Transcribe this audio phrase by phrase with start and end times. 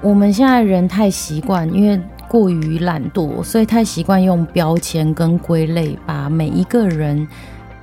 [0.00, 7.26] 我们现在人太习惯，因为过于懒惰，所以太习惯用标签跟归类，把每一个人。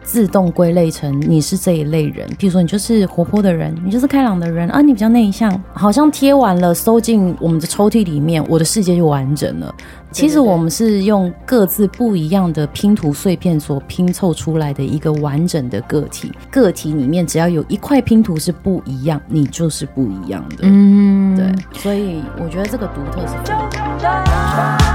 [0.05, 9.73] 自动归类成你是这一类人，比如说你就是活泼的人，你就是开朗的人啊，你比较内向，好像贴完了，收进我们的抽屉里面，我的世界就完整了。
[10.11, 16.31] 其实我们是用各自不一样的拼图碎片所拼凑出来的一个完整的个体。
[16.49, 20.59] 个体里面只要有一块拼图是不一样，你就是不一样的。
[20.61, 24.94] 嗯，对，所以我觉得这个独特是。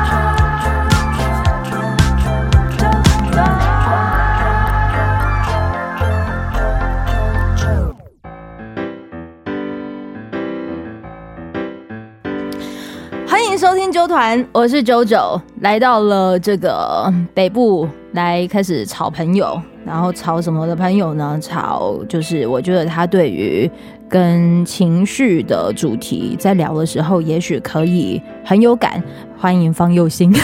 [13.50, 21.36] 迎收听啾团，我是九九来到了这个北部来开始炒朋友，然后炒什么的朋友呢？
[21.42, 23.68] 炒就是我觉得他对于
[24.08, 29.02] 跟情绪的主题在聊的时候，也许可以很有感。
[29.36, 30.32] 欢迎方佑兴。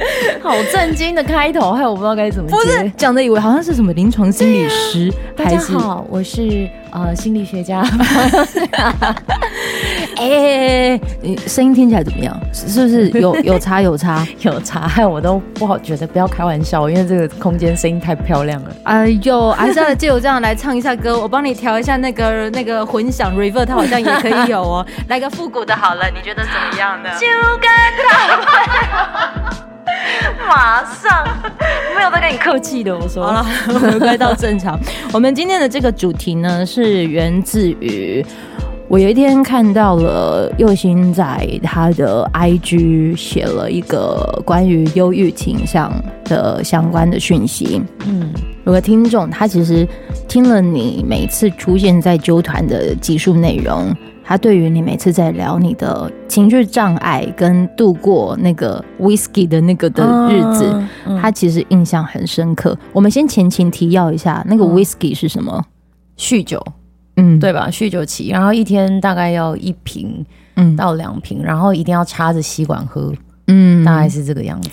[0.42, 2.56] 好震惊的开头，害我不知道该怎么接。
[2.56, 5.10] 不是讲的以为好像是什么临床心理师。
[5.10, 7.82] 啊、大家好，我是呃心理学家。
[10.16, 12.38] 哎，你声音听起来怎么样？
[12.52, 14.86] 是不是有有差有差有差？
[14.86, 18.70] 害我都不好觉得，不要开玩笑，因为这个空间声音太漂亮了。
[18.84, 24.86] 哎呦，还是要借我这样来唱一下歌，我帮你调一下那个那个混响 reverb，它好像也可以有哦。
[25.08, 27.10] 来个复古的好了，你觉得怎么样呢？
[27.20, 27.26] 就
[27.58, 27.68] 跟
[28.08, 29.65] 他。
[30.48, 31.26] 马上
[31.94, 33.44] 没有在跟你客气的，我说好了，
[33.80, 34.78] 回归到正常。
[35.12, 38.24] 我们今天的这个主题呢，是源自于
[38.88, 45.92] 我有一天看到了右心在他的 IG 写了一个关于忧郁倾向
[46.24, 47.82] 的相关的讯息。
[48.06, 48.32] 嗯，
[48.64, 49.86] 有个听众他其实
[50.28, 53.94] 听了你每次出现在纠团的集数内容。
[54.28, 60.82] 他对于你每次在聊你的情绪障碍跟度过那个 whiskey 的那个的日子，
[61.22, 62.76] 他其实印象很深刻。
[62.92, 65.64] 我们先前情提要一下，那个 whiskey 是什么？
[66.18, 66.60] 酗酒，
[67.16, 67.68] 嗯，对吧？
[67.70, 73.12] 酗酒期，然后一天大概要一瓶，嗯，到两瓶，然后一定要插着吸管喝，
[73.46, 74.70] 嗯，大概是这个样子。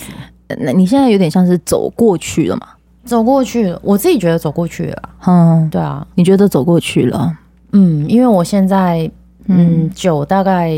[0.58, 2.68] 那你现在有点像是走过去了嘛？
[3.06, 5.04] 走过去了，我自己觉得走过去了。
[5.28, 7.38] 嗯，对啊，你觉得走过去了？
[7.74, 9.12] 嗯，因为我现在。
[9.48, 10.74] 嗯，酒大概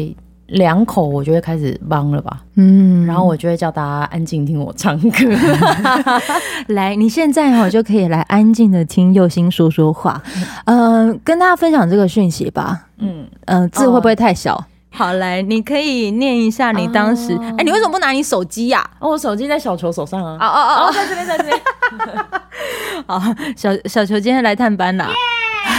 [0.47, 2.41] 两口，我就会开始忙了吧。
[2.55, 5.17] 嗯，然后我就会叫大家安静听我唱歌。
[6.67, 10.21] 来，你现在哈就可以来安静的听佑兴说说话。
[10.65, 12.87] 嗯、呃，跟大家分享这个讯息吧。
[12.97, 14.53] 嗯嗯、呃，字会不会太小？
[14.55, 17.37] 哦、好，来，你可以念一下你当时。
[17.57, 18.89] 哎、你为什么不拿你手机呀、啊？
[19.01, 20.37] 哦，我手机在小球手上啊。
[20.39, 21.61] 哦哦哦，哦，在这边，在这边。
[23.05, 23.21] 好，
[23.57, 25.09] 小小球今天来探班了。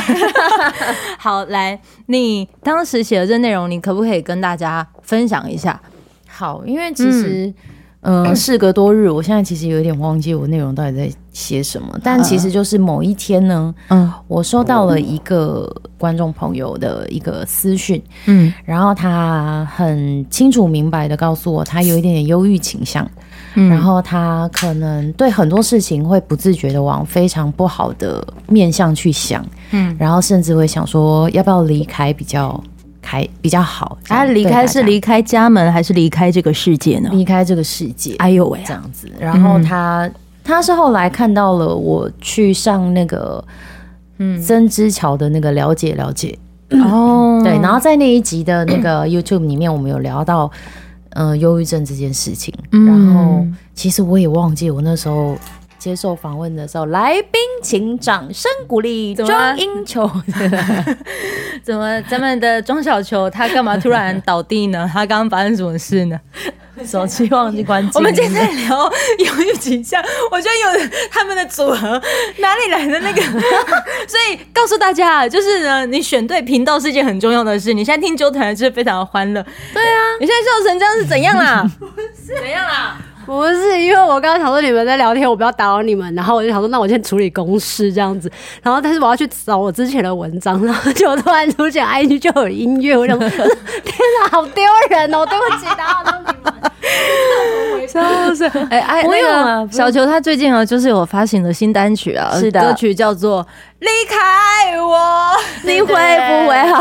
[1.19, 5.81] 好，来，你当时写的这内容，你可不可以跟大家分享一下？
[6.29, 7.53] 好，因为其实，
[8.01, 23.09] 嗯、呃，事隔多日，我现在其实有点忘记我内容到底在写什么，但其实就是某一天呢，嗯，我收到了一个观众朋友的一个私讯，嗯，然后他很清楚明白的告诉我，他有一点点忧郁倾向。
[23.57, 32.63] 然后他可能对很多事情会不自觉的往非常不好的面向去想，嗯，然后甚至会想说要不要离开比较
[33.01, 33.97] 开比较好。
[34.05, 37.09] 他离开是离开家门还是离开这个世界呢？
[37.11, 38.15] 离开这个世界。
[38.19, 39.11] 哎呦喂，这样子。
[39.19, 40.11] 然后他
[40.45, 43.43] 他是后来看到了我去上那个
[44.19, 46.39] 嗯曾之乔的那个了解了解
[46.73, 50.51] 哦，对，然后在那一集的那个 YouTube 里面，我们有聊到。
[51.19, 55.35] 嗯，忧郁症这件事情，嗯、然后其实我也忘记我那时候
[55.79, 60.11] 接受访问的时候，来宾请掌声鼓励庄英球。
[61.65, 64.89] 怎么咱们的庄小球他干嘛突然倒地呢？
[64.93, 66.21] 他刚刚发生什么事呢？
[66.85, 67.93] 手机忘记关机。
[67.95, 68.85] 我们今天在聊
[69.19, 72.01] 忧郁倾向，我觉得有他们的组合
[72.39, 73.23] 哪里来的那个？
[74.07, 77.73] 所以告诉大家，就是呢，你选对频道是一件很重要的事。
[77.73, 79.43] 你现在听纠团就是非常的欢乐。
[79.73, 81.65] 对啊，你现在笑成这样是怎样啦？
[82.15, 82.99] 是 怎样啦？
[83.29, 88.31] 不是，因为我刚刚想说你们在聊天，我不要打扰你们，然后我就想说，那我先处理公事这样子。
[88.63, 95.27] 然后，但是我要去找我之前的文章，然后就突然出现 IG 就有音乐，我想说， 天哪，好丢人哦！
[95.27, 96.73] 对不起，打扰到你们。
[97.97, 99.67] 就是哎哎，不用了。
[99.71, 103.43] 小球他最近啊，就是有发行的新单曲啊，是的，歌曲叫做
[103.79, 104.99] 《离开我》，
[105.65, 105.95] 你会不
[106.49, 106.81] 会好？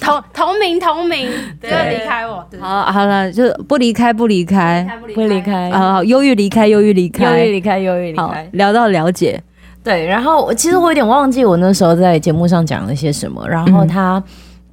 [0.00, 1.30] 同同名同名，
[1.60, 2.44] 不要离开我。
[2.58, 5.70] 好，好了，就不离开，不离开，不离开。
[5.70, 8.48] 好，忧郁离开，忧郁离开，忧郁离开，忧郁离开。
[8.52, 9.40] 聊到了解，
[9.84, 14.20] 对，然后其实我有点忘记我那时候在节目上讲了些什么，然后他。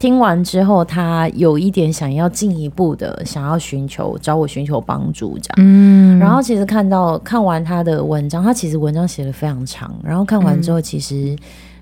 [0.03, 5.53] 听完之后，他有一点想要进一步的想要寻求找我寻求帮助这样。
[5.59, 11.33] 嗯，然后其实看到看完他的文章，他其实文章写的非常长，然后看完之后其实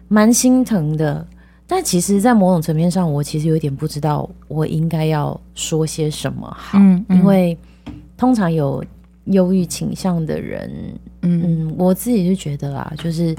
[0.08, 1.16] 蛮心疼的。
[1.16, 1.28] 嗯、
[1.66, 7.58] 但其实，在某种层面上，我其实有点不知道我应该要说些什么好，嗯嗯、因为
[8.16, 8.86] 通常有
[9.26, 10.70] 忧郁倾向的人，
[11.24, 13.36] 嗯嗯，我自己是觉得啊，就是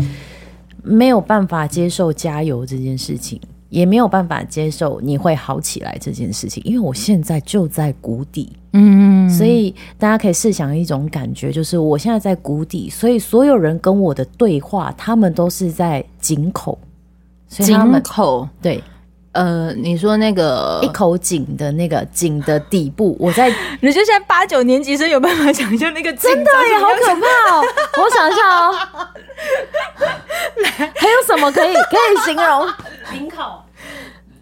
[0.83, 3.41] 没有办法接受加油这件事情。
[3.73, 16.79] 也没有办法接受你会好起来这件事情，因为我现在就在谷底，嗯，所以大家可以试想一种感觉，就是我现在在谷底，所以所有人跟我的对话，他们都是在井口，
[17.49, 18.85] 井口，对。
[19.33, 23.49] 呃，你说那个一口井的那个井的底部，我在，
[23.81, 27.65] 你就现在八九年级生有办法想象那个井真的耶，好可怕哦！
[27.97, 28.75] 我想一下哦，
[30.63, 32.69] 来 还有什么可以可以形容？
[33.11, 33.62] 井口。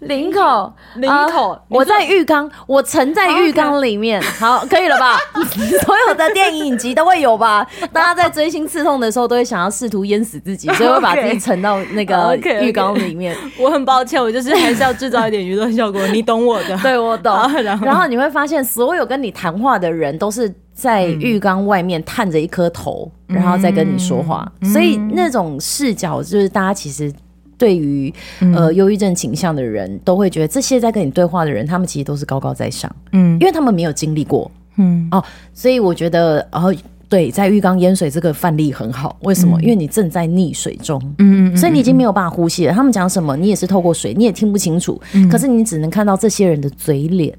[0.01, 4.21] 领口，领口，呃、我在浴缸，我沉在浴缸里面。
[4.23, 5.19] 好，可以了吧？
[5.85, 7.67] 所有的电影影集都会有吧？
[7.93, 13.35] 大家在追星刺痛的时候，都会想要试图淹死自己， 所以会把自己沉到那个浴缸里面。
[13.35, 13.63] Okay, okay.
[13.63, 16.77] 我很抱歉，我就是还是要制造一点娱乐效果，你懂我的。
[16.79, 17.35] 对，我懂。
[17.63, 24.51] 然后，然后你会发现，所有跟你谈话的人都是在浴缸外面探着一颗头，嗯、然后再跟你说话。
[24.63, 27.13] 嗯、所以那种视角，就是大家其实。
[27.61, 28.13] 对于
[28.55, 35.07] 呃忧郁症倾向的人，都会觉得这些在跟你对话的人，他们其实都是高高在上，嗯，因为他们没有经历过，嗯。
[35.11, 35.23] 哦，
[35.53, 36.75] 所以我觉得，哦，
[37.07, 39.61] 对，在浴缸淹水这个范例很好，为什么？
[39.61, 42.73] 嗯、因为你正在溺水中，嗯，嗯，所以你已经没有办法呼吸了。
[42.73, 47.37] 他们讲什么，你也是透过水，你也听不清楚，嗯、可是你只能看到这些人的嘴脸，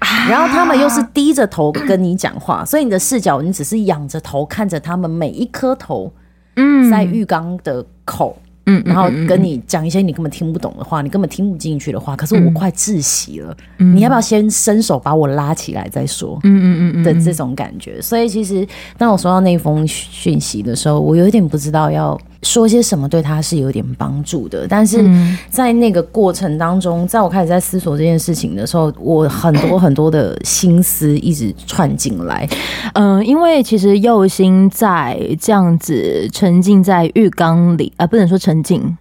[0.00, 6.12] 啊、然后他们又是低着头跟你讲话，所以你的视角，你只是仰着头看着他们每一颗头，
[6.56, 8.36] 嗯，在浴缸的口。
[8.66, 12.14] 嗯，然后跟你讲一些你根本听不懂的话，你根本听不进去的话。
[12.14, 16.38] 可是我快窒息了，嗯、你要不要先伸手把我拉起来再说？
[16.44, 18.00] 嗯嗯嗯的这种感觉。
[18.00, 18.66] 所以其实
[18.96, 24.66] 当我收到那封讯息的时候，我有点不知道要说些什么对他是有点帮助的。
[24.68, 25.04] 但是
[25.50, 32.48] 在那个过程当中，在我开始在思索这件事情的时候，我很多很多的心思一直串进来。
[32.94, 38.52] 嗯、呃，因为其实右心在这样子沉浸在浴缸里啊，不能说沉。
[38.52, 38.98] 沉浸，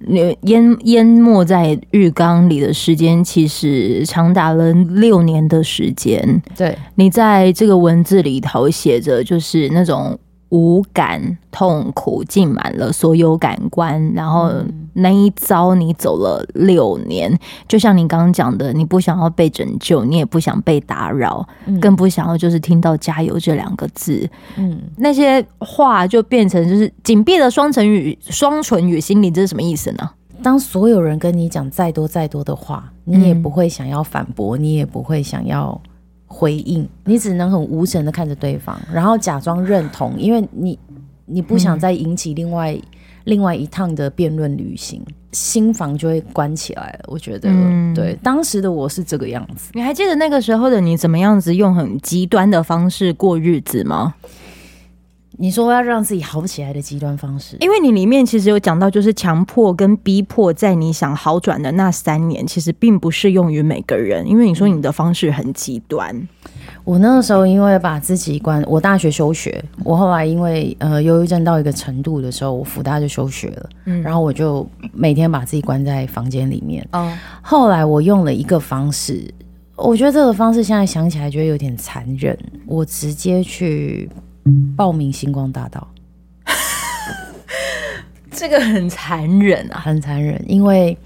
[0.00, 6.42] 你淹淹没在浴缸里的时间，其实长达了六年的时间。
[6.54, 10.18] 对，你在这个文字里头写着，就是那种。
[10.52, 14.52] 无感痛苦浸满了所有感官，然后
[14.92, 17.34] 那一遭你走了六年，
[17.66, 24.28] 就像你刚刚讲的，你不想要被拯救，你也不想被打扰，嗯、更不想要就是听到加油这两个字。
[24.56, 30.10] 嗯，那些话就变成就是紧闭的双唇语双唇语心理，这是什么意思呢？
[30.42, 35.80] 当所有人跟你讲再多再多的话，你也不会想要反驳，你也不会想要。
[36.32, 40.78] 回应，你只能很无神的看着对方，然后假装认同，因为你
[41.26, 42.82] 你不想再引起另外、嗯、
[43.24, 47.04] 另外一趟的辩论旅行，心房就会关起来了。
[47.08, 49.70] 我觉得，嗯、对，当时的我是这个样子。
[49.74, 54.14] 你还记得那个时候的你怎么样子用很极端的方式过日子吗？
[55.38, 64.28] 你说要让自己好起来的极端方式，因为你里面其实有讲到，就是强迫跟逼迫，在你想好转的那三年，其实并不适用于每个人。
[64.28, 66.28] 因为你说你的方式很极端。
[66.84, 76.86] 我那个时候因为把自己关，我大学休学，我后来因为呃忧郁症到一个程度的时候，我福大就休学了，嗯，然后我就每天把自己关在房间里面。
[76.92, 79.32] 哦，后来我用了一个方式，
[79.76, 84.10] 我觉得这个方式现在想起来觉得有点残忍，我直接去。
[84.76, 85.86] 报名星光大道，
[88.30, 90.42] 这个很残忍啊，很残忍。
[90.46, 90.96] 因为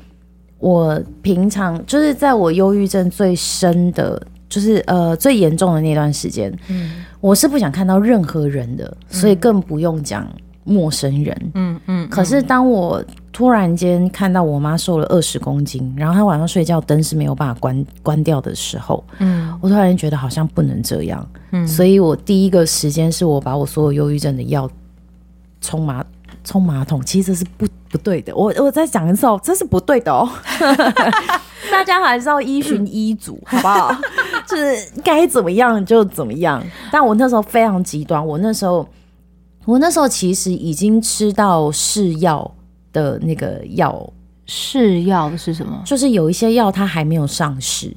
[0.58, 10.26] 我平常就是在我忧郁症最深的，就是呃最严重的那段时间，嗯，我是不想看到任何人的，所以更不用讲
[10.64, 12.08] 陌生人，嗯嗯。
[12.08, 21.28] 可是当我突然间看到我妈瘦了二十公斤，然后她晚上睡觉灯是没有办法关关掉的时候，嗯，我突然觉得好像不能这样。
[21.64, 24.68] 所以我第一个时间是我把我所有忧郁症的药
[25.60, 26.04] 冲马
[26.42, 28.34] 冲马桶，其实这是不不对的。
[28.34, 30.28] 我我再讲一次哦，这是不对的哦。
[31.70, 33.94] 大家还是要依循医嘱，好不好？
[34.46, 36.62] 就是该怎么样就怎么样。
[36.90, 38.88] 但我那时候非常极端，我那时候
[39.64, 42.48] 我那时候其实已经吃到试药
[42.92, 44.08] 的那个药，
[44.46, 45.82] 试药是什么？
[45.84, 47.94] 就是有一些药它还没有上市，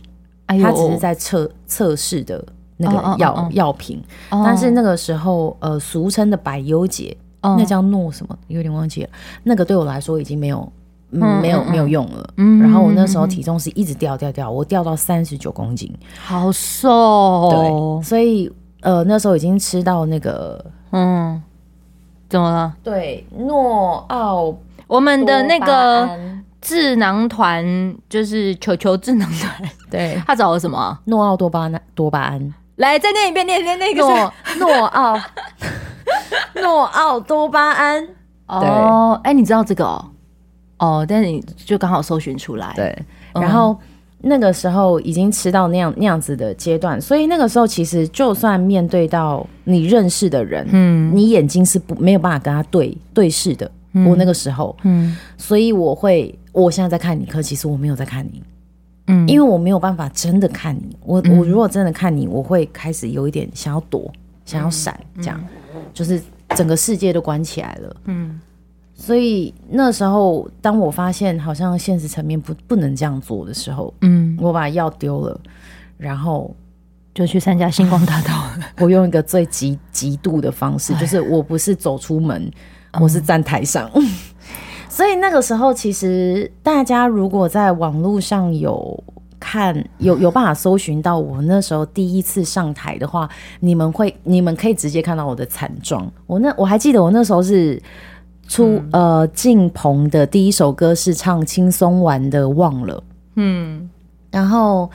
[0.48, 2.44] 哎，它只是在测测试的。
[2.82, 9.10] 那个药药品，但是那个时候，呃，俗称的百忧解，那叫诺什么，有点忘记了。
[9.44, 10.72] 那个对我来说已经没有
[11.12, 12.34] 嗯，没有没有用了。
[12.38, 15.94] 嗯，然后我那时候体重是一直掉掉掉，我掉到三十九公斤，
[16.24, 18.00] 好瘦哦。
[18.02, 21.42] 对，所以呃那时候已经吃到那个嗯，
[22.30, 22.74] 怎么了？
[22.82, 24.56] 对，诺奥
[24.88, 26.10] 我们的那个
[26.62, 30.98] 智囊团就是球球智囊团，对，他找了什么？
[31.06, 32.54] 诺奥多巴胺多巴胺。
[32.80, 35.20] 来，再念一遍，念念那个诺诺奥
[36.56, 38.08] 诺奥多巴胺。
[38.48, 40.06] 哦，哎，你知道这个哦？
[40.78, 42.72] 哦，但是你就刚好搜寻出来。
[42.78, 42.98] 对，
[43.34, 43.78] 然后
[44.22, 53.70] 那个时候已经吃到那样那样子的阶段，所以那个时候其实就算面对到你认识的人，嗯，你眼睛是不没有办法跟他对对视的。
[54.08, 58.42] 我那个时候，嗯，所以我会，我现在在看你，可其实我没有在看你。
[59.12, 64.12] 嗯，因为我没有办法真的看你，我、嗯、我如果真的看你，我会开始有一点想要躲，
[64.46, 65.44] 想要闪，这样、
[65.75, 66.22] 嗯，就是
[66.56, 67.96] 整个世界都关起来了。
[68.06, 68.39] 嗯，
[68.94, 75.42] 所以那时候，当我发现好像现实层面不不能这样做的时候，嗯，我把药丢了，
[75.98, 76.56] 然后
[77.16, 78.60] 就去参加星光大道了。
[78.80, 82.51] 我用一个最极极度的方式，就是我不是走出门，
[83.00, 83.89] 我是站台上。
[85.00, 89.01] 嗯所以那个时候，其实大家如果在网络上有
[89.39, 93.29] 看，有有办法搜寻到我那时候第一次上台的话，
[93.62, 96.06] 你们会，你们可以直接看到我的惨状。
[96.27, 97.82] 我那我还记得，我那时候是
[98.46, 103.01] 出、嗯、呃进棚的第一首歌是唱轻松玩的忘了，
[103.36, 103.89] 嗯，
[104.29, 104.91] 然后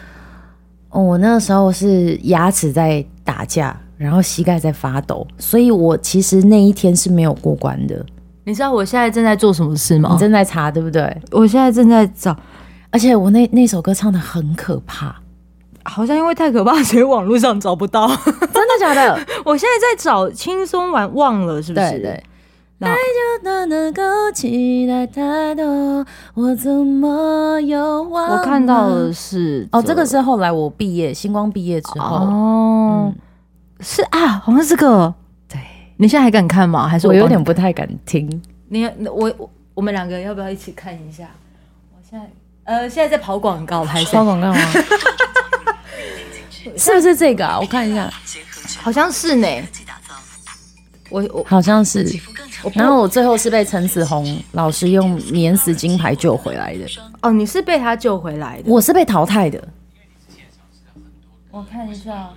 [0.90, 8.04] 我那时候是牙齿在打架，然后膝盖在发抖，所以我其实那一天是没有过关的。
[8.44, 10.10] 你知道我现在正在做什么事吗？
[10.12, 11.22] 你正在查，对不对？
[11.30, 12.36] 我现在正在找，
[12.90, 15.16] 而且我那那首歌唱的很可怕，
[15.82, 18.06] 好像因为太可怕， 所以网络上找不到。
[18.06, 19.18] 真的假的？
[19.44, 21.90] 我现在在找轻松玩，忘了是不是？
[21.90, 22.24] 对对。
[22.80, 24.02] 爱就不能够
[24.34, 28.36] 期待太多，我怎么又忘了？
[28.36, 33.14] 我看到的是哦，这个是后来我毕业，星光毕业之后哦、嗯，
[33.80, 35.14] 是啊，好像是这个。
[35.96, 36.88] 你现在还敢看吗？
[36.88, 38.42] 还是我，我有点不太敢听？
[38.68, 41.28] 你我我我们两个要不要一起看一下？
[41.92, 42.26] 我现在
[42.64, 44.58] 呃，现在在跑广告，还是跑广告吗？
[46.76, 47.60] 是不是这个啊？
[47.60, 48.10] 我看一下，
[48.80, 49.46] 好像是呢。
[51.10, 52.04] 我我好像是，
[52.72, 56.86] 然后我最后是被陈子红老师用免死金牌救回来的。
[57.22, 59.62] 哦，你是被他救回来的，我是被淘汰的。
[61.50, 62.30] 我看一下。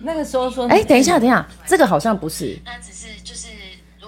[0.00, 3.48] 那个时候说，哎，等一下，等一下，这个好像不是，那只是就是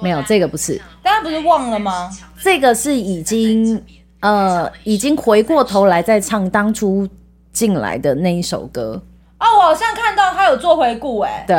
[0.01, 2.11] 没有这个不是，大家不是忘了吗？
[2.41, 3.83] 这个是已经
[4.21, 7.09] 呃，已经回过头来再唱当初
[7.53, 9.03] 进来的那一首歌。
[9.39, 11.57] 哦，我好像看到他有做回顾，哎，对，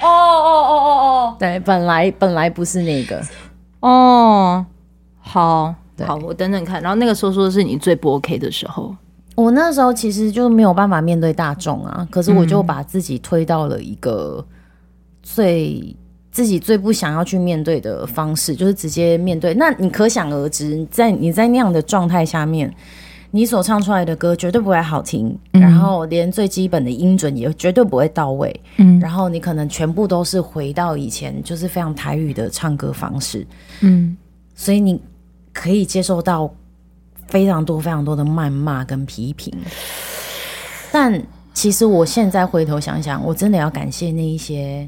[0.00, 3.22] 哦哦哦哦哦，对，本来本来不是那个，
[3.80, 4.64] 哦，
[5.20, 5.74] 好，
[6.06, 8.94] 好，我等等看，然后那个时候说的是你最不 OK 的时候。
[9.34, 14.44] 我那时候其实就没有办法面对大众啊，可是我就把自己推到了一个
[15.22, 15.96] 最
[16.30, 19.52] 自己最不想要去面对的方式，就是直接面对。
[19.54, 22.72] 那你可想而知，在你在那样的状态下面，
[23.32, 33.44] 你所唱出来的歌绝对不会好听，然后连最基本的音准也绝对不会到位，嗯，然后你可能全部都是回到以前就是非常台语的唱歌方式，
[33.80, 34.16] 嗯，
[34.54, 35.00] 所以你
[35.52, 36.52] 可以接受到。
[37.28, 39.52] 非常多非常多的谩骂跟批评，
[40.92, 41.20] 但
[41.52, 44.86] 其实我现在回头想想，我真的要感谢那一些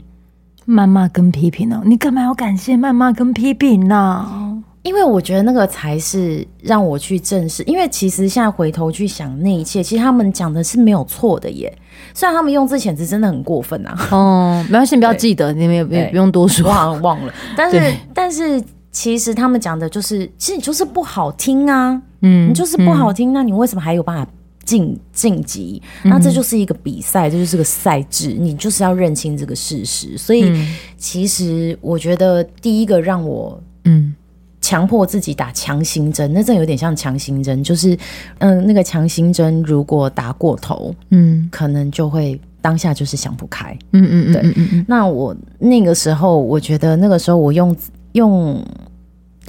[0.66, 1.82] 谩骂跟批评哦？
[1.84, 4.62] 你干嘛要感谢谩骂跟批评呢？
[4.82, 7.62] 因为我觉得那个才是让我去正视。
[7.64, 11.76] 因为其实现在回头去想那一切，其实他们讲的是没有错的耶。
[12.14, 14.08] 虽然他们用字遣词真的很过分啊。
[14.12, 17.32] 哦，没关系，不要记得，你们也不不用多说，我好像忘了。
[17.56, 18.62] 但是但是。
[18.92, 24.30] 其实他们讲的就是，其实你就是不好听啊，嗯，你就是不好听，嗯，那你为什么还有办法
[24.64, 25.82] 晋晋级？
[26.04, 30.16] 那这就是一个比赛，这就是个赛制，你就是要认清这个事实。
[30.18, 30.52] 所以，
[30.96, 34.14] 其实我觉得第一个让我嗯
[34.61, 37.96] 强迫自己打强心针，那真有点像强心针，就是
[38.38, 44.85] 嗯那个强心针如果打过头，嗯，可能就会当下就是想不开，嗯嗯嗯，对。
[44.88, 47.75] 那我那个时候，我觉得那个时候我用。
[48.12, 48.64] 用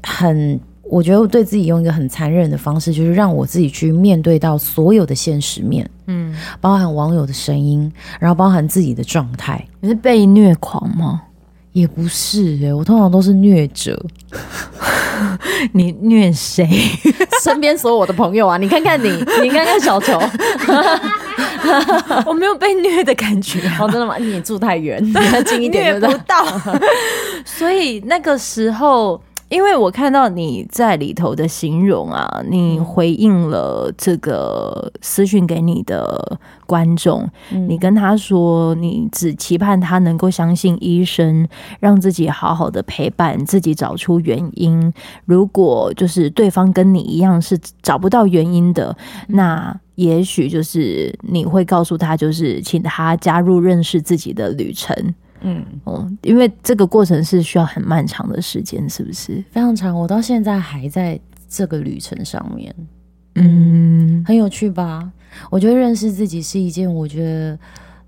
[0.04, 9.63] 很，我觉得我对自己用一个很残忍的方式，就是让我自己去面对到所有的现实面，嗯，包含网友的声音，然后包含自己的状态。
[9.82, 11.22] 你是被虐狂吗？
[11.74, 14.01] 也不是、欸，我通常都是虐者。
[15.74, 16.67] 你虐谁？
[17.44, 19.10] 身边所有我的朋友啊，你看看你，
[19.44, 20.20] 你看看小球。
[22.25, 23.77] 我没有被虐的感觉、啊。
[23.82, 24.17] 哦，真的吗？
[24.17, 26.46] 你住太远，你要，近一点虐不到。
[27.46, 29.22] 所以那个时候。
[29.50, 41.48] 因为我看到你在里头的形容啊，你回应了这个私讯给你的观众，嗯、你跟他说，你只期盼他能够相信医生，
[41.80, 44.94] 让自己好好的陪伴自己，找出原因。
[45.25, 48.96] 如果就是对方跟你一样是找不到原因的，
[49.27, 54.94] 那也许就是你会告诉他，就是请他加入认识自己的旅程。
[55.41, 59.44] 嗯哦，因为这个过程是需要很漫长的时间，是不是？
[59.51, 62.74] 非常长，我到现在还在这个旅程上面。
[63.36, 65.12] 嗯，很有趣吧？
[65.51, 67.60] 我觉得认识自己是一件，我觉得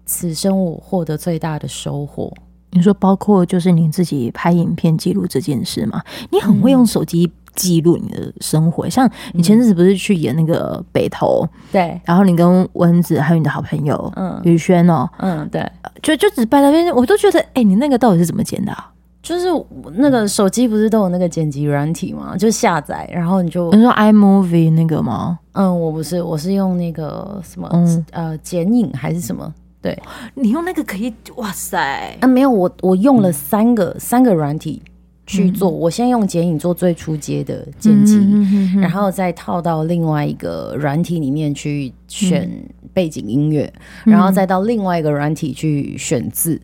[0.05, 2.33] 此生我获得最大的收获。
[2.71, 6.03] 你说，包括就是你自己拍影片记录这件事吗？
[6.31, 7.31] 你很会用手机。
[7.59, 15.69] 记录你的生活，像你前阵子不是去演那个北投，对，然后你跟蚊子还有你的好朋友，嗯，宇轩哦，嗯，对，
[16.01, 18.89] 就就只拍那边，我都觉得，哎、欸，你那个到底是怎么剪的啊？
[19.21, 19.47] 就是
[19.95, 22.37] 那个手机不是都有那个剪辑软体吗？
[22.37, 25.37] 就下载，然后你就你说 iMovie 那个吗？
[25.51, 29.53] 嗯，我不是，我是用那个什么，嗯、呃，剪影还是什么？
[29.81, 30.01] 对，
[30.35, 34.81] 你用那个可以，哇塞，啊，没有，我我用了三个、嗯、三个软体。
[35.29, 42.49] 去做，我先用剪影做最初阶的剪辑，嗯、然后再套到另外一个软体里面去选
[42.91, 43.71] 背景音乐，
[44.07, 46.59] 嗯、然后再到另外一个软体去选字，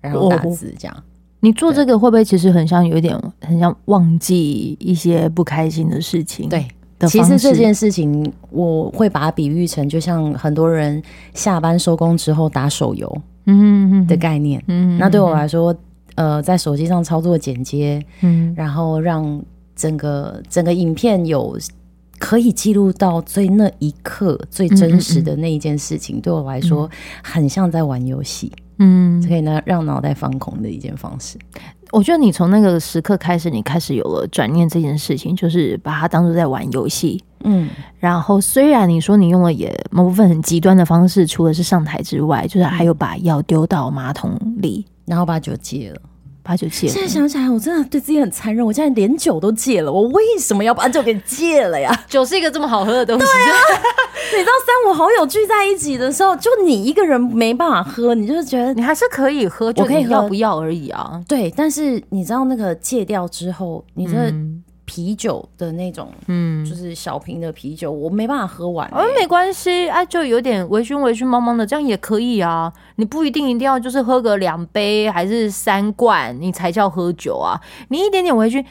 [0.00, 0.96] 然后打字这样。
[0.96, 1.02] 哦、
[1.40, 6.48] 你做这个会不会其实很像有点很像忘记一些不开心的事情？
[6.48, 6.64] 对，
[7.08, 11.02] 其实这件事情我会把它比喻成，就像很多人
[11.34, 14.62] 下班收工之后打手游，嗯的概念。
[14.68, 15.74] 嗯，那对我来说。
[16.16, 19.40] 呃，在手机上操作剪接，嗯，然后让
[19.74, 21.58] 整个整个影片有
[22.18, 26.90] 可以记录到最那一刻最真实的那一件事情，嗯嗯嗯，对我来说
[27.22, 31.38] 很像在玩游戏，嗯，可以呢让脑袋放空的一件方式。
[31.92, 37.68] 我觉得你从那个时刻开始，你开始有了转念这件事情，就是把它当做在玩游戏，嗯。
[38.00, 44.86] 然后虽然你说你用了也某部分很极端的方式，除了是上台之外，就是还有把药丢到马桶里。
[45.06, 46.00] 然后把酒戒了，
[46.46, 46.92] 把酒戒了。
[46.92, 48.64] 现在想起来，我真的对自己很残忍。
[48.64, 51.92] 我现在连酒都戒了，我为什么要把酒给戒了呀？
[52.08, 53.26] 酒是一个这么好喝的东西。
[53.26, 53.58] 对啊，
[54.32, 61.20] 你知道三五好友聚在一起的时候，就你一个人没办法喝，你就是觉得你还是可以喝，就可以喝不要而已啊。
[61.26, 64.12] 对，但是你知道那个戒掉之后，你这。
[64.30, 72.72] 嗯啤酒的那种，嗯，就是小瓶的啤酒，我没办法喝完，没关系，啊，就有点微醺、微醺、茫茫的，这样也可以啊。
[72.94, 77.60] 你不一定一定要就是喝个两杯还是三罐，你才叫喝酒啊。
[77.88, 78.64] 你一点点微醺，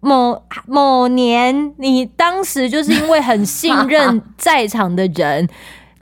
[0.00, 5.48] 某某年，你当时就是因为很信任 在场的人。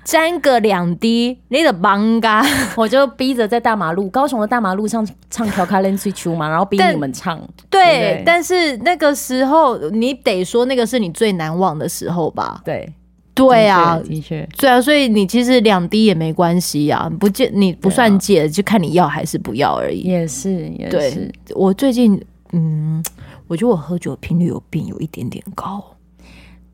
[0.08, 2.42] 沾个两滴，你的帮嘎，
[2.78, 7.38] 我就逼着在大马路，高雄的大马路上唱《调卡连吹秋》嘛，然后逼你们唱。
[7.68, 12.62] 对，对对，但是那个时候你得说那个是你最难忘的时候吧？
[12.64, 12.90] 对，
[13.34, 20.00] 对啊，的确，对啊，所以你其实两滴也没关系呀，不戒你不算戒，啊、就看你要还是不要而已。
[20.00, 21.30] 也是，也是。
[21.54, 22.18] 我最近，
[22.52, 23.04] 嗯，
[23.46, 25.84] 我觉得我喝酒频率有变有一点点高。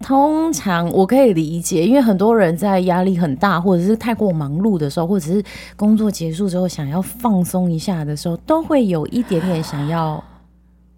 [0.04, 5.42] 通常我可以理解，因为很多人在压力很大，或者是太过忙碌的时候，或者是
[5.76, 10.22] 工作结束之后想要放松一下的时候，都会有一点点想要。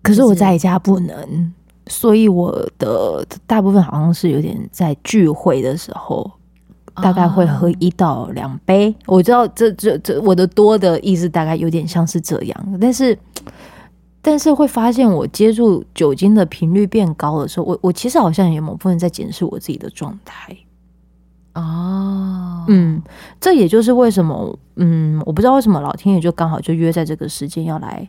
[0.03, 1.53] 可是我在家不能，
[1.87, 6.29] 所以我的大部分好像是有点在聚会的时候，
[6.97, 8.93] 大概会喝一到两杯。
[9.07, 13.17] 我知道这这这我的多的意思大概有点像是这样，但是。
[14.27, 20.53] 但是会发现，我接触酒精的频率变高的时候，我我其实好像也有某部分在检视我自己的状态。
[21.55, 23.01] 哦，嗯，
[23.41, 28.09] 这也就是为什么，嗯，我不知道为什么老天爷就刚好就约在这个时间要来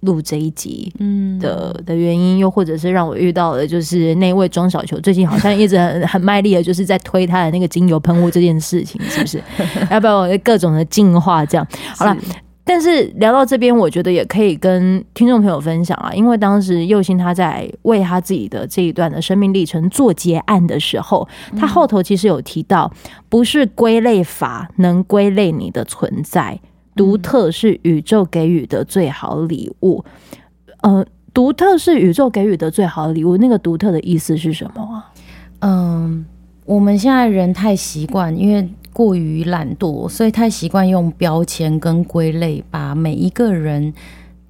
[0.00, 9.40] 录这一集，嗯的的原因，又或者是让我遇到的，就是那位庄小球最近好像一直很 很卖力的，就是在推他的那个精油喷雾这件事情，是不是？
[9.92, 11.46] 要不要各种的进化？
[11.46, 11.64] 这样
[11.96, 12.16] 好了。
[12.68, 21.26] 但是聊到这边，我觉得也可以跟听众朋友分享啊，因为当时又欣他在为他自己的这一段的生命历程做结案的时候，
[21.56, 22.92] 他后头其实有提到，
[23.28, 26.60] 不是归类法能归类你的存在，
[26.96, 30.04] 独特是宇宙给予的最好礼物。
[30.80, 35.12] 呃，独特是宇宙给予的最好礼物，那个独特的意思是什么啊？
[35.60, 36.26] 嗯，
[36.64, 38.68] 我们现在人太习惯，因为。
[38.96, 43.92] 过于懒惰，所以太习惯用标签跟归类，把每一个人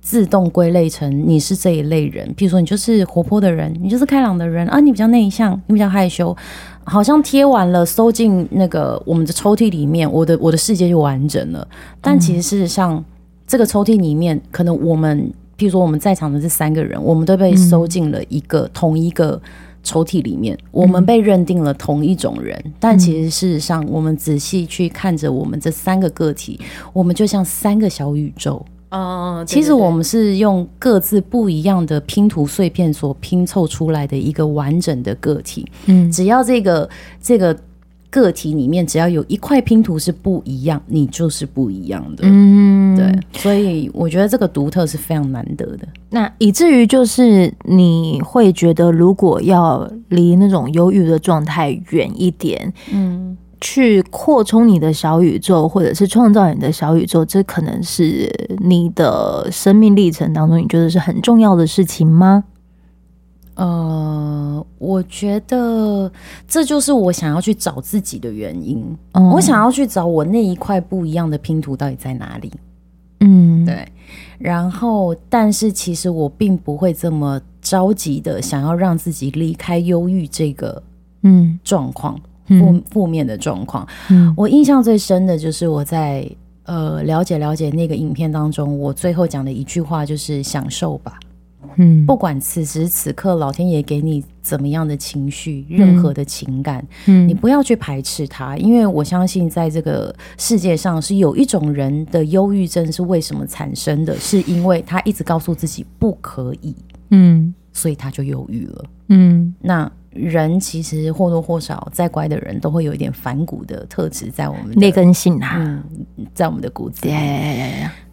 [0.00, 2.32] 自动归类成你是这一类人。
[2.36, 6.36] 比如说，你就是活泼的人，你就是开朗的人啊，你比较内向，你比较害羞，
[6.84, 11.66] 好像贴完了，收进那个我们的抽屉里面，我的我的世界就完整了。
[12.00, 13.04] 但其实事实上，
[13.48, 15.28] 这个抽屉里面，可能我们，
[15.58, 19.42] 譬如说我们在场的这三个人，我们都被收进了一个同一个
[19.86, 22.60] 抽屉里面，我们被认定了同一种人。
[22.80, 26.58] 但其实事实上，我们仔细去看着我们这三个个体，
[26.92, 28.64] 我们就像三个小宇宙。
[28.90, 35.66] 哦，其实我们是用各自不一样的拼图碎片所拼凑出来的一个完整的个体。
[35.86, 36.88] 嗯，只要这个
[37.20, 37.56] 这个
[38.08, 42.22] 个体里面只要有一块拼图是不一样，你就是不一样的。
[42.26, 45.86] 嗯，对，所以我觉得这个独特是非常难得的。
[46.10, 53.36] 那以至于就是你会觉得，如果要离那种忧郁的状态远一点，嗯。
[53.58, 62.44] 去扩充你的小宇宙，或者是创造你的小宇宙，这可能是你的生命历程当中，你觉得是很重要的事情吗？
[63.54, 66.12] 呃，我觉得
[66.46, 68.94] 这就是我想要去找自己的原因。
[69.12, 72.52] 嗯，我想要去找我那一块不一样的拼图到底在哪里。
[73.20, 73.86] 嗯，对。
[74.38, 80.82] 然后，但是其实我并不会这么着急的想要让自己离开忧郁这个
[81.22, 82.18] 嗯状况。
[82.48, 86.24] 负负面的状况，嗯，我印象最深的就是我在
[86.62, 91.18] 呃了解了解那个影片当中，我最后讲的一句话就是享受吧，
[91.76, 106.74] 嗯，不管此时此刻老天爷给你怎么样的情绪，任何的情感，嗯，你不要去排斥它，因为我相信在这个世界上是有一种人的忧郁症是为什么产生的，是因为他一直告诉自己不可以，
[107.10, 109.90] 嗯，所以他就忧郁了，嗯，那。
[110.16, 115.82] 人其实或多或少，再乖的人都会有一点反骨的特质在我们那根性啊，嗯，
[116.34, 117.12] 在我们的骨子里。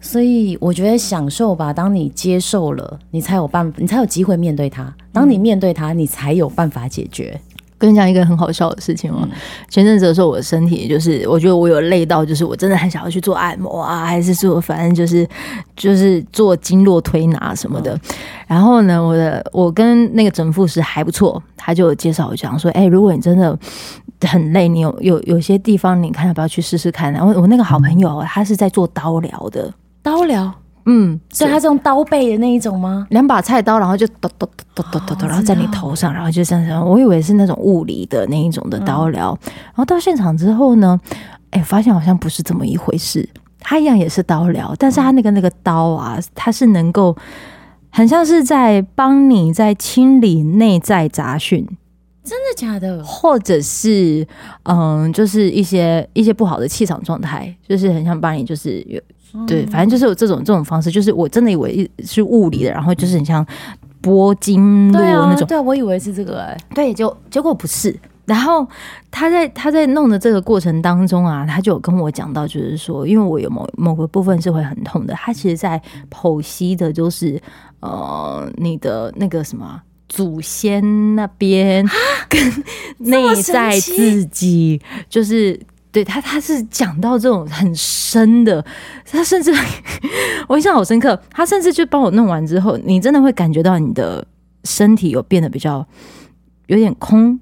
[0.00, 4.94] 所以我觉得享受吧，当你接受了，你才有办法，你才有机会面对它。
[5.12, 7.40] 当你面对它，你才有办法解决。
[7.76, 9.30] 跟你讲一个很好笑的事情哦，嗯、
[9.68, 15.28] 前阵子的时候，我的身体就是，我觉得我有累到，就是我真的很想要去做按摩啊，还是做反正就是
[15.76, 17.94] 就是做经络推拿什么的。
[17.94, 18.00] 嗯、
[18.46, 23.58] 然后呢，我的我跟那个整复师还不错，他就介绍我讲说，哎、欸，如果你真的
[24.22, 27.12] 很累，你有有有些地方，你看要不要去试试看？
[27.12, 30.52] 然后我那个好朋友，他是在做刀疗的，刀疗。
[30.86, 33.06] 嗯，所以他是用刀背的那一种吗？
[33.10, 36.86] 两把菜刀，然后就咚咚咚咚咚咚，然后在你头上，然后就这样。
[36.86, 41.00] 我以为是那种物理的那一种的刀疗，然后到现场之后呢，
[41.50, 43.26] 哎，发现好像不是这么一回事。
[43.60, 47.16] 他一样也是刀疗，但是他那个那个刀啊，它是能够
[47.88, 51.66] 很像是在帮你在清理内在杂讯，
[52.22, 53.02] 真的假的？
[53.02, 54.26] 或者是
[54.64, 59.00] 嗯，就是一些一些不好的气场状态，就是很想帮你就是有。
[59.46, 63.44] 对，反正就是有这种这种方式，就是我真的以为是物理的，然后就是很像
[64.00, 65.46] 拨经络那种。
[65.48, 67.98] 对啊，我以为是这个哎、欸，对，就结果不是。
[68.26, 68.66] 然后
[69.10, 77.40] 他在他在弄的这个过程当中啊，他就有跟我讲到，就是说，因为我有某某个部分是会很痛的，他其实在剖析的就是
[77.80, 81.84] 呃你的那个什么祖先那边
[82.28, 82.64] 跟
[82.98, 85.60] 内在自己，就是。
[85.94, 88.62] 对他，他是讲到这种很深的，
[89.08, 89.54] 他甚至
[90.48, 91.18] 我印象好深刻。
[91.30, 94.26] 他甚至就帮我弄完之后，你真的会感觉到你的
[94.64, 95.86] 身体有变得比较
[96.66, 97.38] 有点空，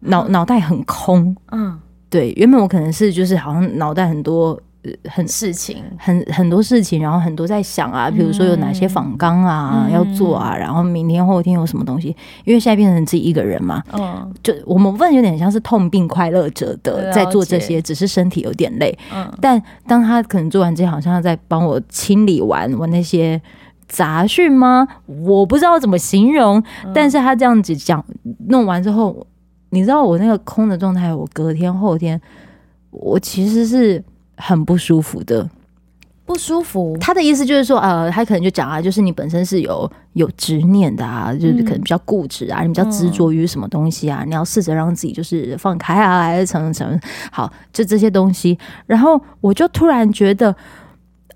[0.00, 1.36] 脑脑袋很空。
[1.52, 1.78] 嗯，
[2.10, 4.60] 对，原本我可能是就是好像脑袋很多。
[5.04, 12.08] 很事情，很很多事情，然后很多在想啊，比如说有哪些访纲啊、嗯、要做啊，然后明天后天有什么东西，
[12.44, 23.40] 因为现在变成自己一个人嘛，嗯，就我们问有点像是痛并快乐着的在做这些，只是身体有点累，嗯，但当他可能做完之后，好像在帮我清理完我那些
[23.88, 24.86] 杂讯吗？
[25.06, 28.04] 我不知道怎么形容，嗯、但是他这样子讲
[28.48, 29.26] 弄完之后，
[29.70, 32.20] 你知道我那个空的状态，我隔天后天
[32.90, 34.04] 我其实是。
[34.36, 35.48] 很不舒服的，
[36.24, 36.96] 不舒服。
[37.00, 46.98] 他的意思就是说，呃，他可能就讲啊，就是你本身是有有执念的啊，就是可能比较固执啊，嗯、你比较执着于什么东西啊，嗯、你要试着让自己就是放开啊，还是什么什么。
[47.30, 48.58] 好，就这些东西。
[48.86, 50.54] 然后我就突然觉得，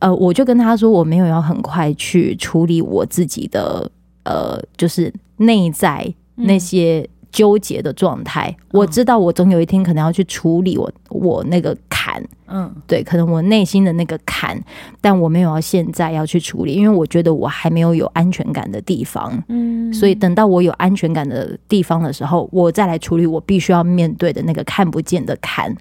[0.01, 3.91] 呃，我就跟他说，我没有要很快去处理我自己的，
[4.25, 7.09] 呃，就是内在那些。
[7.31, 14.61] 嗯纠结的状态，我知道我总有一天可能要去处理我我那个坎，嗯，对，可能我内心的那个坎，
[15.01, 25.73] 但我没有要现在要去处理，因为我觉得我还没有有安全感的地方，嗯，所以等到我有安全感的地方的时候，我再来处理我必须要面对的那个看不见的坎。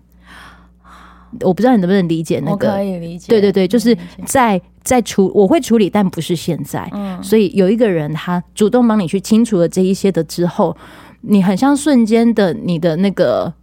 [1.42, 10.78] 我不知道你能不能理解那个，可以理解，对对对，就是在在处我会处理，但不是现在，嗯，所以有一个人他主动帮你去清除了这一些的之后。
[11.22, 13.54] 你很像瞬间的你的那个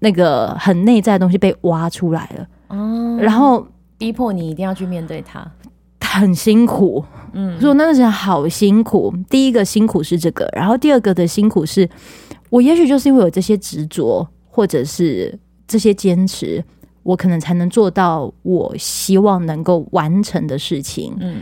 [0.00, 3.66] 那个很内在的东西被挖出来了，哦，然后
[3.98, 5.50] 逼迫你一定要去面对它，
[6.00, 9.14] 很辛苦，嗯，说那个时候好辛苦。
[9.28, 11.88] 第一个辛苦是这个，然后第二个的辛苦是，
[12.50, 16.64] 我也许就是因为有这些执着，或者是这些坚持。
[17.02, 21.36] 我可能才能做到我希望能够完成的事情，嗯，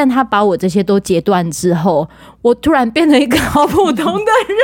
[0.00, 2.08] 但他把我这些都截断之后，
[2.40, 4.56] 我突然变成一个好普通的人，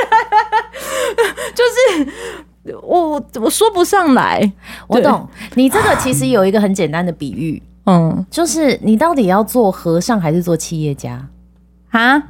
[1.53, 4.51] 就是我我说不上来。
[4.89, 11.29] 我懂，你这个其实有一个很简单的比喻，嗯，就是你到底要做和尚还是做企业家
[11.91, 12.29] 啊？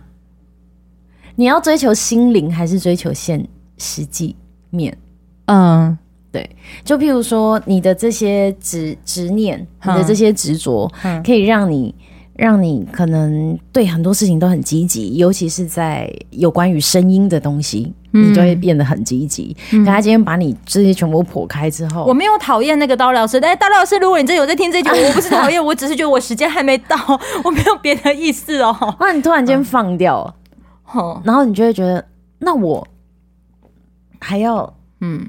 [1.38, 4.36] 你要追求心灵还是追求现实际
[4.70, 4.98] 面？
[5.46, 5.98] 嗯。
[6.30, 6.48] 对，
[6.84, 10.91] 就譬如说，你的这些执执念，你的这些执着，
[11.26, 11.96] 可以让你
[12.38, 19.56] 让你可能对很多事情都很积极，尤其是在有关于声音的东西，你就会变得很积极。
[19.71, 26.95] 可他今天把你这些全部剖开之后，我没有讨厌那个刀老师，但是刀老师，如果你真有在听这句，我不是讨厌， 我只是觉得我时间还没到，
[27.43, 28.95] 我没有别的意思哦。
[29.00, 30.36] 那你突然间放掉，
[31.23, 32.06] 然后你就会觉得，
[32.39, 32.88] 那我
[34.19, 34.71] 还要
[35.02, 35.28] 嗯。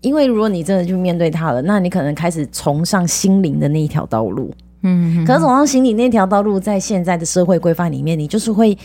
[0.00, 4.54] 因为如果你真的去面对他了，那你可能开始崇尚心灵的那一条道路。
[4.88, 8.76] 嗯，可是崇尚心灵那条道路，在现在的社会规范里面，你就是会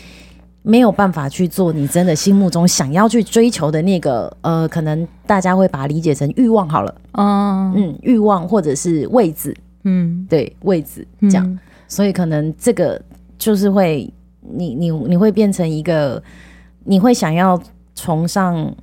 [0.61, 6.95] 没有办法去做你真的心目中想要去追求的那个呃，可能大家会把它理解成欲望好了。
[7.13, 9.55] 哦，嗯，欲望或者是位置。
[9.85, 13.01] 嗯，对，位置这样，嗯，所以可能这个
[13.37, 16.21] 就是会你你你会变成一个，
[16.85, 17.61] 你会想要
[17.95, 18.73] 崇尚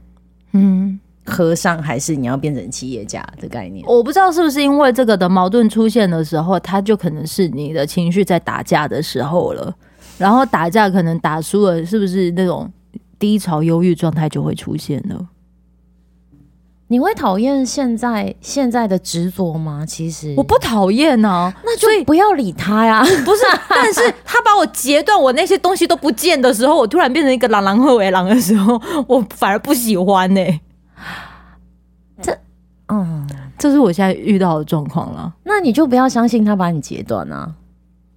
[0.52, 0.98] 嗯。
[1.24, 3.84] 和尚还是你要变成企业家的概念？
[3.86, 9.74] 我不知道是不是因为这个的矛盾出现的时候，他就可能是你的情绪在打架的时候了。
[10.18, 12.70] 然后打架可能打输了，是不是那种
[13.18, 15.28] 低潮、忧郁状态就会出现了？
[16.88, 19.86] 你会讨厌现在现在的执着吗？
[19.86, 23.00] 其实我不讨厌呢，那就不要理他呀。
[23.24, 30.60] 不是，但是他把我截断，我那些东西都不见的时候，我突然变成一个狼狼后尾狼的时候，我反而不喜欢呢、欸。
[32.22, 32.36] 这，
[32.88, 33.26] 嗯，
[33.58, 35.34] 这是我现在遇到的状况了。
[35.44, 37.54] 那你就不要相信他把你截断啊！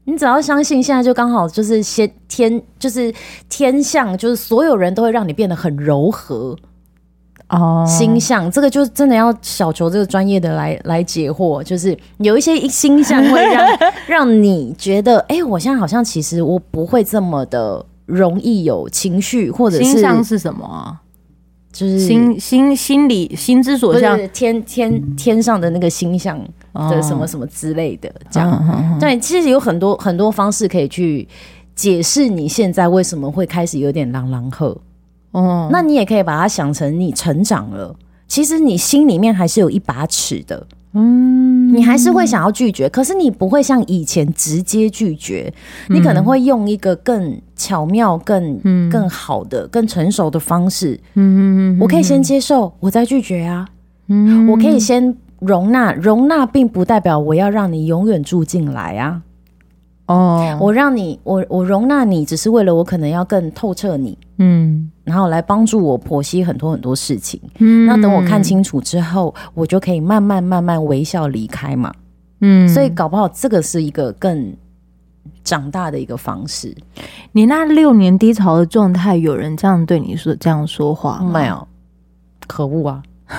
[0.05, 3.13] 你只要相信，现在就刚好就是先天，就是
[3.47, 6.53] 天象，就是所有人都会让你变得很柔和
[7.47, 7.85] 哦。
[7.87, 20.99] 星象这个就真的要小球这个专业的来来解惑，就是有一些星象会让 让你觉得，哎、欸，我现在好像其实我不会这么的容易有情绪，或者是星象是什么啊？
[21.73, 26.39] 就是心心心理心之所向，天天天上的那个星象
[26.73, 31.27] 的什么什么之类的，这样、哦、对，其实有很多很多方式可以去
[31.75, 34.77] 解释你现在为什么会开始有点狼狼喝。
[35.31, 35.67] 哦。
[35.71, 37.95] 那你也可以把它想成你成长了，
[38.27, 40.67] 其实你心里面还是有一把尺的。
[40.93, 45.53] 嗯，你还是会想要拒绝，可是你不会像以前直接拒绝，
[45.89, 50.99] 你可能会用一个更巧妙、更更好的、更成熟的方式。
[51.15, 53.67] 嗯，我可以先接受，我再拒绝啊。
[54.07, 59.21] 嗯，我可以先容纳，容纳并不代表我要让你永远住进来啊。
[60.05, 64.17] 哦，我让你，我我容纳你，只是为了我可能要更透彻你。
[64.37, 64.89] 嗯。
[65.03, 71.91] 然后来帮助我剖析很多很多事情，嗯，那等我看清楚之后，我就可以慢慢慢慢微笑离开嘛，
[72.41, 74.55] 嗯，所以搞不好这个是一个更
[75.43, 76.73] 长大的一个方式。
[77.33, 81.67] 你那六年低潮的状态，有人这样对你说这样说话没有？
[82.47, 83.01] 可恶啊！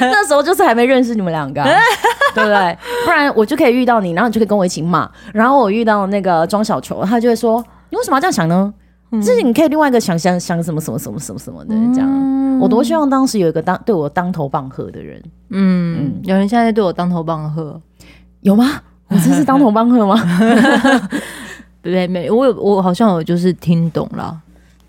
[0.00, 1.62] 那时候就是还没认识你们两个，
[2.34, 2.78] 对不对？
[3.04, 5.10] 不然我就可以遇到你，然后你就可以跟我一起骂。
[5.32, 8.74] 然后我遇到那个庄小球，他就会说：“你为什么要这样想呢？”
[9.10, 15.22] 这是你可以另外一个想想想什么什么什么什么什么的这样，嗯、我多希望当时有一个当对我当头棒喝的人。
[15.50, 17.80] 嗯，嗯有人现在对我当头棒喝，
[18.42, 18.80] 有吗？
[19.08, 20.20] 我真是当头棒喝吗？
[21.80, 24.38] 对 对，没，我有，我好像有就是听懂了。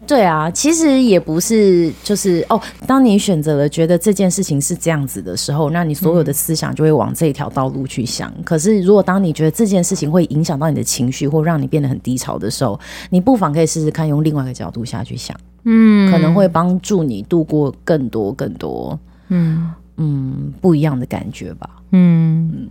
[0.09, 8.27] 对啊，其实也不是，就是哦，当你选择了觉得这件事情是这样子的时候，那你所有的思想就会往这一条道路去想。
[8.35, 12.79] 嗯、可是，如果当你觉得这件事情会影响到你的情绪，或让你变得很低潮的时候，
[13.11, 21.69] 你不妨可以试试看用另外一个角度下去想，嗯，可能会帮助你度过更多更多，嗯嗯，不一样的感觉吧。
[21.91, 22.67] 嗯，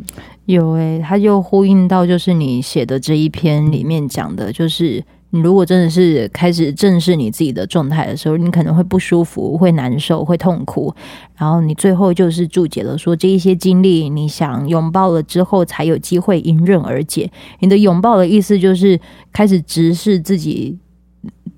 [0.47, 5.05] 有诶、欸，他就呼应到就是你写的这一篇里面讲的，就是。
[5.31, 10.95] 你如果真的是开始正视你自己的状态的时候，你可能会不舒服、会难受、会痛苦，
[11.37, 17.31] 然后你最后就是注解了说，这一些经历，你想拥抱了之后，才有机会迎刃而解。
[17.61, 18.99] 你的拥抱的意思就是
[19.33, 20.79] 开始直视自己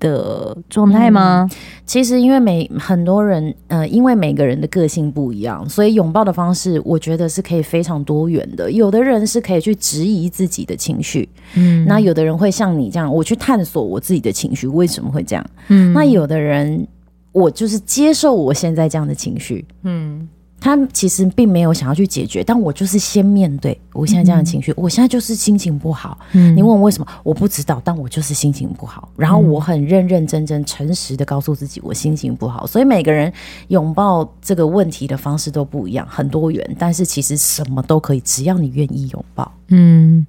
[0.01, 1.47] 的状态吗？
[1.49, 8.69] 嗯，其实因为每很多人，呃，因为每个人的个性不一样，所以拥抱的方式，我觉得是可以非常多元的。
[8.69, 16.85] 有的人是可以去质疑自己的情绪，嗯，那有的人会像你这样，我去探索我自己的情绪为什么会这样，嗯，那有的人，
[17.31, 20.27] 我就是接受我现在这样的情绪，嗯。
[20.61, 24.71] 他其实并没有想要去解决，但我就是先面对我现在这样的情绪。
[24.73, 26.15] 嗯、我现在就是心情不好。
[26.33, 29.09] 嗯，你问我为什么，我不知道，但我就是心情不好。
[29.17, 32.67] 然后我很认认真真、诚实的告诉自己，我心情不好。
[32.67, 33.33] 所以每个人
[33.69, 36.75] 拥抱这个问题的方式都不一样，很多元。
[36.77, 39.51] 但是其实什么都可以，只要你愿意拥抱。
[39.69, 40.23] 嗯，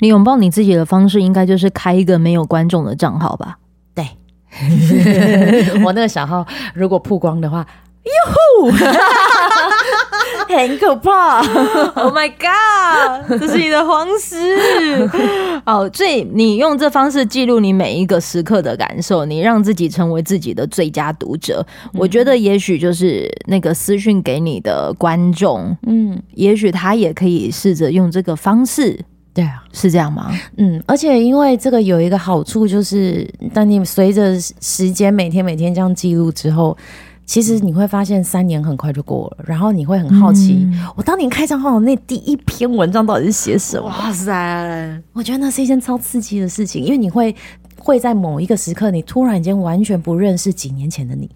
[0.00, 3.58] 你拥抱你自己的方式，应该就是开一个没有观众的账号吧？
[3.94, 4.06] 对，
[5.82, 7.66] 我那个小号如果曝光的话。
[8.08, 8.70] 哟呼，
[10.48, 11.40] 很可怕！
[11.94, 14.36] Oh my god，这是你的方式。
[15.66, 21.64] 哦，所以你用这方式记录你每一个时刻的感受，你让自己成为自己的最佳读者。
[21.84, 28.98] 嗯、我觉得也许就是那个私讯给你的观众，嗯，也许他也可以试着用这个方式。
[29.34, 30.30] 对啊，是这样吗？
[30.56, 36.76] 嗯，而且因为这个有一个好处，就是当你随着时间每天每天这样记录之后。
[37.28, 43.86] 其实你会发现三年很快就过了，然后你会很好奇，嗯、我当年开账号那第一篇文章到底是写什么？
[43.86, 45.02] 哇塞！
[45.12, 47.36] 我觉得那是一件超刺激的事情，因为你会
[47.78, 51.30] 会在某一个时刻，你突然间完全不认识几年前的你，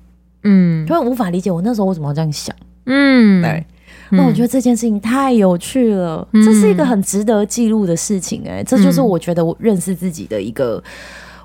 [0.45, 3.67] 嗯，就会无法理解我那时候为什么要这样想，嗯，对。
[4.09, 10.83] 那我觉得这件事情太有趣了，嗯、这是一个很值得记录的事情、欸，哎，这就是我觉得我认识自己的一个。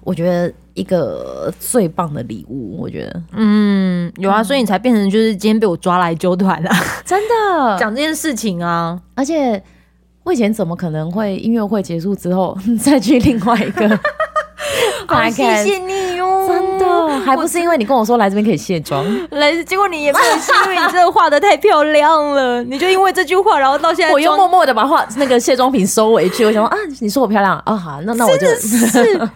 [0.08, 7.76] 我觉得一个最棒的礼物，我觉得，嗯，有啊，所以你才变成就是今天被我抓来揪团啊， 真的。
[7.78, 9.62] 讲这件事情啊，而且
[10.24, 14.00] 我以前怎么可能会音乐会结束之后 再去另外一个？
[15.08, 16.88] 好，谢谢你哟，真的。
[17.26, 26.46] 还不是因为你跟我说来这边可以卸妆，来，结果你也没有，是因为你真的画的太漂亮了，你就因为这句话，然后到现在我又默默的把画那个卸妆品收回去。
[26.46, 29.28] 我想说啊，你说我漂亮啊，好，那那我就，是，这真的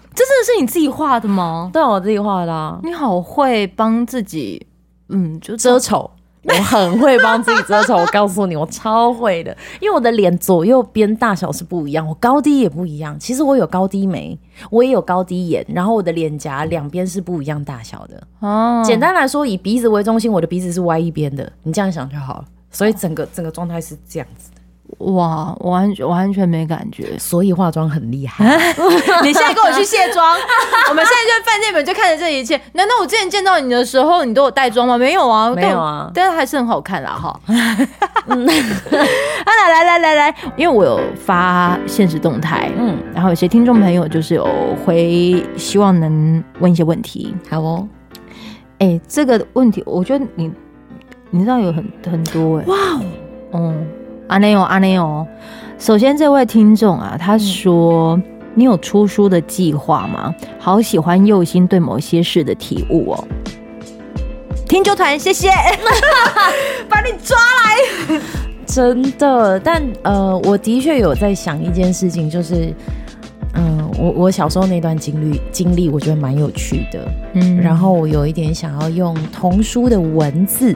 [0.46, 1.70] 是你自己画的吗？
[1.74, 2.80] 对，我自己画的啊。
[2.84, 4.66] 你好会帮自己，
[5.10, 6.10] 嗯，就遮丑。
[6.44, 13.16] 我很会帮自己遮丑，我告诉你，我超会的，因为我的脸左右边大小是不一样，我高低也不一样。
[13.20, 14.38] 其实我有高低眉，
[14.72, 18.24] 我也有高低眼，然后我的脸颊两边是不一样大小的。
[18.40, 22.46] 哦，简单来说，以鼻子为中心，我的鼻子是歪一边的，你这样想就好了。
[22.72, 24.61] 所以整个整个状态是这样子的。
[25.00, 28.46] 哇，完全完全没感觉，所以化妆很厉害。
[29.24, 30.38] 你现在跟我去卸妆，
[30.90, 32.60] 我们现在就在饭店门就看着这一切。
[32.74, 34.98] 难道我之前见到你的时候，你都有带妆吗？
[34.98, 37.40] 没有啊，没有啊，但是还是很好看啦哈。
[38.28, 44.48] 嗯，来来来来来，因为我有发现实动态，嗯，然后有些听众朋友就是有
[44.86, 47.36] 回，希望能问一些问题。
[47.50, 47.88] 好哦，
[48.80, 50.52] 哎、欸，这个问题我觉得你
[51.32, 52.78] 你知道有很很多哎、欸，哇
[53.52, 53.88] 哦，嗯。
[54.32, 55.28] 阿内哦，阿内哦。
[55.78, 58.24] 首先，这位听众啊，他说：“嗯、
[58.56, 60.34] 你有出书的计划吗？
[60.58, 63.28] 好喜欢右心对某些事的体悟哦。”
[64.70, 65.50] 听揪团，谢谢，
[66.88, 68.22] 把你抓来，
[68.66, 69.60] 真的。
[69.60, 72.74] 但呃，我的确有在想一件事情，就是
[73.56, 77.06] 嗯、呃，我我小时候那段经历经历，我觉得蛮有趣的。
[77.34, 80.74] 嗯，然后我有一点想要用童书的文字。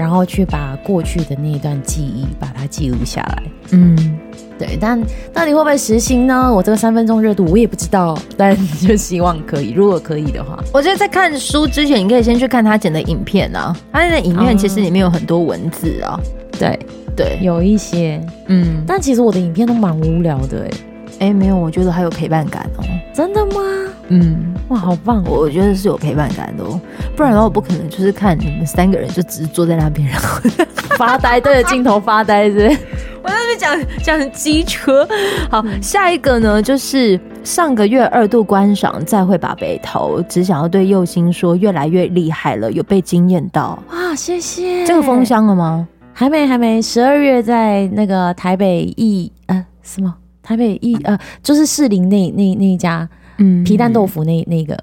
[0.00, 4.18] 然后去把过去的那一段记忆把它记录下来，嗯，
[4.58, 4.98] 对，但
[5.30, 6.50] 到底会不会实行呢？
[6.50, 9.72] 我这个三分钟热度我也不知道，但就希望可以。
[9.72, 13.76] 如果可以的话，我觉得在看书之前，你可以先去看他剪的影片啊。
[13.92, 16.18] 他的影片其实里面有很多文字啊，
[16.58, 17.38] 对、嗯、对，对。
[17.42, 20.70] 有一些，嗯，但其实我的影片都蛮无聊的、欸，
[21.18, 22.84] 哎，哎，没有，我觉得还有陪伴感哦。
[23.12, 23.60] 真的吗？
[24.08, 25.22] 嗯，哇，好棒！
[25.24, 26.80] 我觉得是有陪伴感的哦，
[27.16, 30.40] 不然的话我不可能就是看你们三个人就只是坐在那边，然后
[30.96, 32.78] 发呆，对着镜头发呆，是不是？
[33.22, 35.06] 我在那边讲讲机车。
[35.50, 44.14] 好，嗯、下一个呢，就是上个月二度观赏《再会把北投》，只想要对右星说，越来越厉害了，有被惊艳到哇！
[44.14, 44.84] 谢谢。
[44.86, 45.86] 这个封箱了吗？
[46.12, 46.80] 还没，还没。
[46.82, 50.12] 十二月在那个台北艺呃什么
[50.42, 53.08] 台北艺呃，就是士林那那那一家。
[53.42, 54.78] 嗯，皮蛋豆腐那那个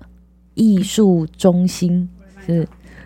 [0.55, 2.09] 艺术中心
[2.43, 2.67] 是，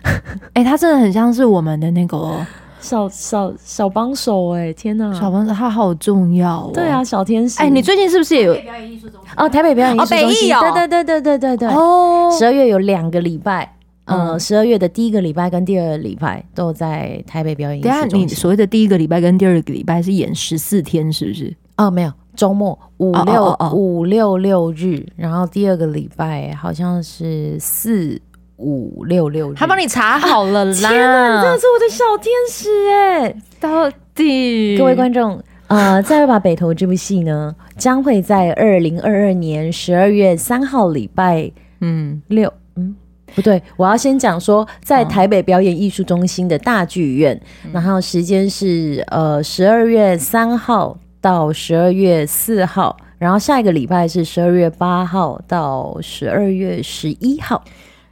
[0.54, 2.42] 哎、欸，他真的很像是我们的那个
[2.80, 9.30] 小小小帮手哎、欸，天哪，小帮手他好重要、哦，对啊，小天使，哎、欸，你最近是不是也有表演艺术中心？
[9.36, 13.76] 哦，台北表演艺术中心，哦，对对对对对对对，哦，十二月有两个礼拜，
[14.06, 17.78] 呃，十二月的第一个礼拜跟第二个礼拜都在台北表演。
[17.82, 21.54] 等下，你所谓的第一个礼拜跟第二个礼拜是演十四天，是不是？
[21.76, 22.10] 哦，没有。
[22.34, 28.20] 周末五六五六六日，然后第二个礼拜好像是四
[28.56, 30.72] 五六六日，他帮你查好了啦！
[30.72, 33.34] 天哪，你真的是我的小天使哎！
[33.60, 34.78] 到底。
[34.78, 42.22] 各位观众，呃，《再会吧北投》这部戏呢，将会在二零二二年十二月三号礼拜嗯。
[42.28, 42.94] 六嗯
[43.34, 52.94] 不对，我要先讲说，在台北表演艺术中心的大剧院，哦、然后时间是呃十二月三号到十二月四号。
[53.18, 57.62] 然后下一个礼拜是十二月八号到十二月十一号，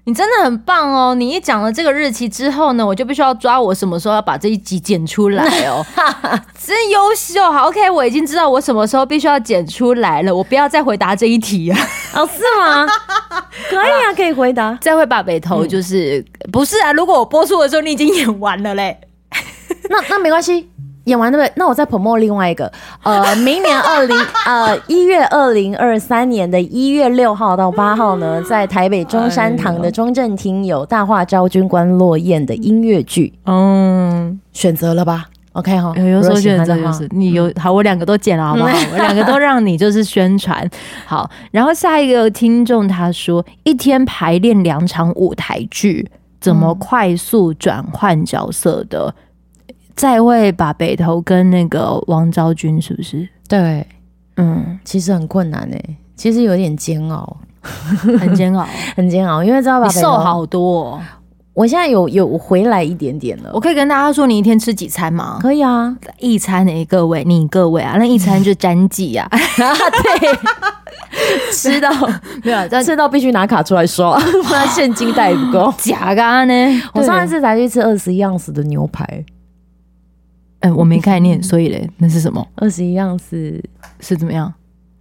[0.05, 1.17] 你真的很棒哦！
[1.17, 5.85] 你一讲了这个日期之后呢，我就必须要抓我什么时候要把这一集剪出来哦，
[6.57, 7.43] 真优秀！
[7.51, 11.79] 好，OK，我已经知道我什么时候必须要剪出来了，我不要再回答这一题啊？
[12.15, 12.87] 哦，是吗？
[13.69, 14.79] 可以啊，可以回答。
[14.81, 16.93] 再会吧北投就是、嗯、不是啊？
[16.93, 19.01] 如果我播出的时候你已经演完了嘞，
[19.91, 20.71] 那那没关系。
[21.11, 21.53] 演完对不对？
[21.57, 22.71] 那我再 promote 另外一个，
[23.03, 33.33] 呃， 明年二零呃一月二零二三年的一月六号到八号呢， 在台北中山堂的中正厅有《大话昭君观落雁》的音乐剧。
[33.47, 38.69] 嗯，选择了吧？OK 哈，有有所选择就是你有好，我两个都剪了好不好？
[38.93, 40.69] 我两个都让你就是宣传
[41.07, 41.29] 好。
[41.51, 46.09] 然后下一个听众他说，一天排练两场舞台剧，
[46.41, 49.13] 怎么快速转换角色的？
[50.01, 53.29] 再会把北投跟那个王昭君是不是？
[53.47, 53.87] 对，
[54.39, 57.37] 嗯，其实很困难诶，其实有点煎熬，
[58.19, 61.01] 很煎熬， 很煎熬，因为知道吧，瘦好多哦。
[61.53, 63.51] 我现在有有回来一点点了。
[63.53, 65.39] 我可以跟大家说，你一天吃几餐吗？
[65.43, 71.91] 可以啊，一餐诶，各位，你各位啊，那一餐就沾记 啊，对，吃到
[72.43, 75.71] 没有，但吃到必须拿卡出来刷，不然现金带不够。
[75.77, 79.23] 假的呢，我上一次才去吃二十一样子的牛排。
[80.61, 82.47] 嗯，我没概念， 所以嘞，那是什么？
[82.57, 83.63] 二十一样是
[84.01, 84.53] 是怎么样？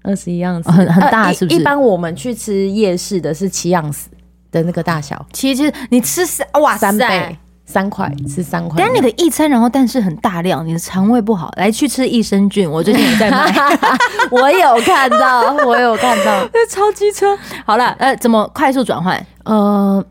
[0.01, 1.59] 二十一样很很大，是不是？
[1.59, 4.09] 一般我们去吃夜市的是七样子
[4.51, 13.53] 的那个大小，其实你吃三哇三倍三块吃三块，但你的一餐，然后但是很大量，你的肠胃不好，来去吃益生菌，我最近也在买，
[14.31, 17.37] 我有看到，我有看到，那超机车。
[17.65, 19.23] 好了，呃，怎么快速转换？
[19.43, 20.03] 呃，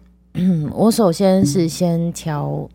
[0.72, 2.68] 我首先是先调，嗯。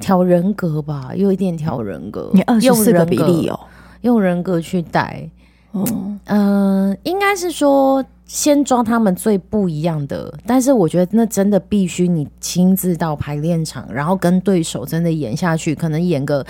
[0.00, 2.30] 调人格吧，有一点调人格。
[2.32, 3.58] 你二十四个比例哦，
[4.02, 5.28] 用人格去带。
[5.72, 16.40] 嗯、呃，应该是说先抓他们最不一样的，但是我觉得那真的必须你亲自到排练场，然后跟对手真的演下去，可能演个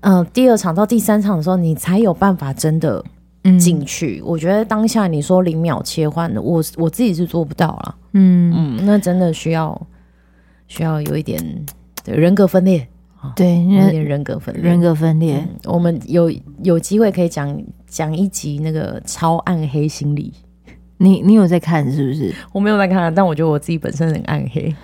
[0.00, 3.04] 嗯、呃、第二场到第三场的时候，你才有办法真的
[3.60, 4.22] 进去。
[4.22, 7.94] 嗯、我觉得当下你说零秒切换的，我我自己是做不到了。
[8.12, 9.78] 嗯嗯，那真的需要
[10.66, 11.44] 需要有一点。
[12.04, 12.86] 对，人格分裂，
[13.36, 15.36] 对，有点人格分裂，人格分裂。
[15.36, 16.32] 嗯、我们有
[16.62, 20.32] 有机会可以讲讲一集那个超暗黑心理。
[20.98, 22.32] 你你有在看是不是？
[22.52, 24.74] 我没有在看，但我觉得我自己本身很暗黑。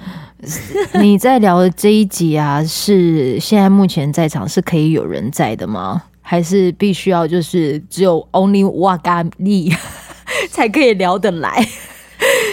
[1.01, 6.03] 你在聊的这一集啊，是现在目前在场是可以有人在的吗？
[6.21, 9.73] 还是必须要就是只有 only 哇嘎利
[10.51, 11.67] 才可以聊得来？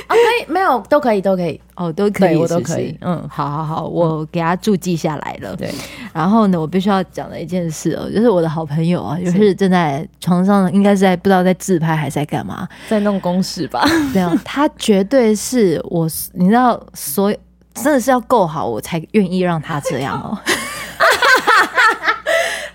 [0.08, 5.56] 啊，可以，没有，都可以，都可以，哦，都可以，我都可以，嗯，好好好，我给他注记下来了。
[5.56, 5.74] 对，
[6.14, 13.84] 然后呢，我必须要讲的一件事哦，就是我的好朋友啊，就是正在床上，应该是在不知道在自拍还是在干嘛，在弄公式吧？
[14.14, 17.38] 没有， 他绝对是我，你知道，所有
[17.74, 20.38] 真的是要够好，我才愿意让他这样哦。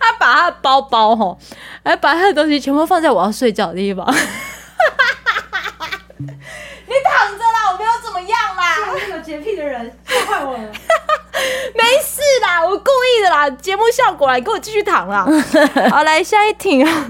[0.01, 1.39] 他把他的包包吼，
[1.85, 4.05] 还把他的东西全部放在我要睡觉的地方。
[6.21, 8.99] 你躺着啦，我没有怎么样啦。
[9.07, 10.59] 是有洁癖的人吓坏我了。
[11.75, 15.25] 没事啦，我故意的啦，节目效果啦，你给我继续躺啦。
[15.89, 17.07] 好，来下一题啊，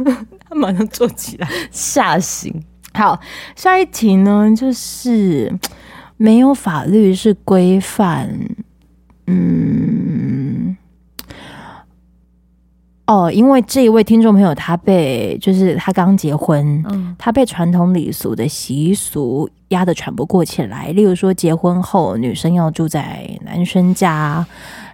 [0.47, 2.63] 他马上坐起来吓醒。
[2.93, 3.19] 好，
[3.57, 5.51] 下一题呢，就是
[6.19, 8.29] 没有法律是规范，
[9.27, 10.20] 嗯。
[13.11, 20.93] 哦，因为这一位听众朋友，他被就是他刚结婚，嗯，他被传统礼俗的习俗压得喘不过气来。
[20.93, 24.47] 例如说，结婚后女生要住在男生家，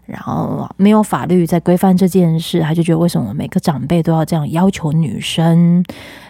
[0.06, 5.84] 然后没有法律在规范这件事，他就觉得为什么每个长辈都要这样要求女生？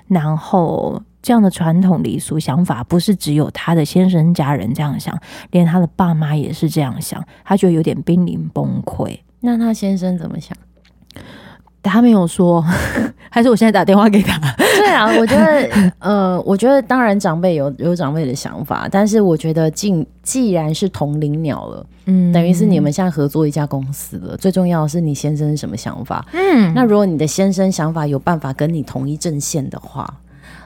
[0.09, 5.17] 然后这样的传统礼俗想法，不是只有他的先生家人这样想，
[5.53, 9.17] 连他的爸妈也是这样想，他觉得有点濒临崩溃。
[9.39, 10.57] 那他先生怎么想？
[11.89, 12.65] 他没有说，
[13.31, 14.39] 还是我现在打电话给他？
[14.57, 24.37] 对啊， 我觉得，呃，我觉得当然长辈有有长辈的想法，但是我觉得，既既然是同龄鸟了，嗯，等于是你们现在合作一家公司了。
[24.37, 26.25] 最重要的是你先生是什么想法？
[26.33, 30.09] 嗯，那如果你的先生想法有办法跟你同一阵线的话，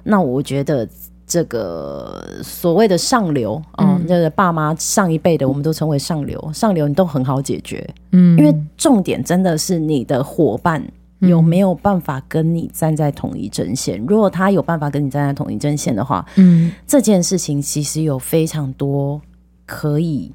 [0.05, 0.89] 那我觉得
[1.27, 10.83] 这个所谓的上流，嗯，那个爸妈上一辈的，我们都称为上流，上流你都很好解决，嗯，因为重点真的是你的伙伴
[11.21, 13.99] 有没有办法跟你站在同一阵线。
[14.07, 19.21] 如果他有办法跟你站在同一阵线的话，嗯，这件事情其实有非常多
[19.67, 20.33] 可以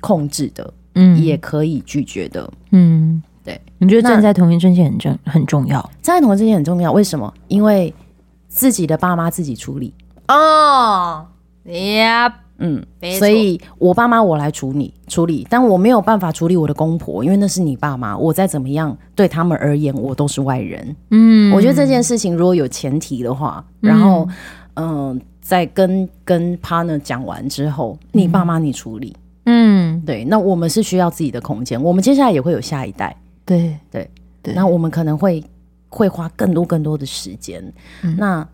[0.00, 5.80] 控制的，嗯，也可以拒绝的，嗯，对，你觉得站在同一阵线很重很重要？
[6.02, 7.32] 站在同一阵线很重要，为什么？
[7.48, 7.92] 因为
[8.48, 9.92] 自己的爸妈自己处理。
[10.28, 11.26] 哦，
[11.64, 12.80] 呀，嗯，
[13.18, 20.96] 所以我爸妈我来处理处理，但我没有办法处理我的公婆，因为那是你爸妈，我再怎么样对他们而言，我都是外人。
[21.10, 24.28] 嗯，我觉得这件事情如果有前提的话，然后
[24.74, 33.76] 嗯、呃，在跟跟 partner 讲完之后，你爸妈你处理，嗯，对，那我们是需要自己的空间，我们接下来也会有下一代，对。
[33.90, 34.08] 对。
[34.42, 35.44] 对，那我们可能会
[35.90, 37.62] 会花更多更多的时间，
[38.02, 38.46] 嗯、那。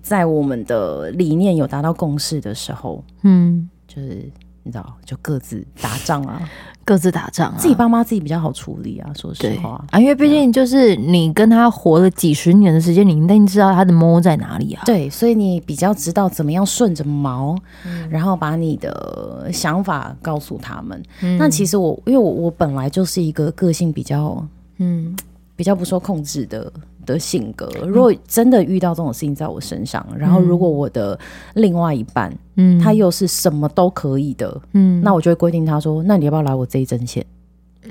[0.00, 4.30] 在我们的理念有达到共识的时候，嗯，就是
[4.62, 6.40] 你知道，就各自打仗啊，
[6.84, 9.10] 各自打仗啊，自己爸妈自己比较好处理啊。
[9.14, 14.82] 说实话啊，因为毕竟就是你跟他活了几十年的时间，你一定知道他的猫在哪里啊。
[14.86, 21.02] 对，所以你比较知道怎么样顺着毛，嗯，然后把你的想法告诉他们。
[21.22, 24.46] 嗯，那其实我，因为我我本来就是一个个性比较，
[24.78, 25.14] 嗯，
[25.56, 26.72] 比较不受控制的。
[27.04, 31.18] 的性格，如果真的遇到这种事情在我身上，嗯、然后如果我的
[31.54, 37.24] 另外一半，嗯，他又是什么都可以的，嗯，那我就会规定他说，那你要不要来我这一针线？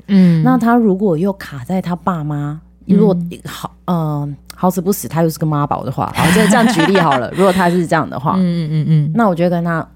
[0.06, 7.30] 嗯，那他如果又卡在他爸妈，如果好，嗯、呃，好死不死，他又是个妈宝的话，好，就这样举例好了。
[7.36, 9.86] 如果他是这样的话，嗯嗯嗯，那我觉得跟他，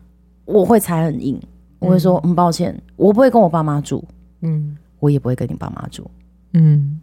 [0.44, 1.40] 我会踩很硬，
[1.78, 4.04] 我会说，很抱歉，我不会跟我爸妈住，
[4.42, 6.08] 嗯，我也不会跟你爸妈住，
[6.52, 7.00] 嗯。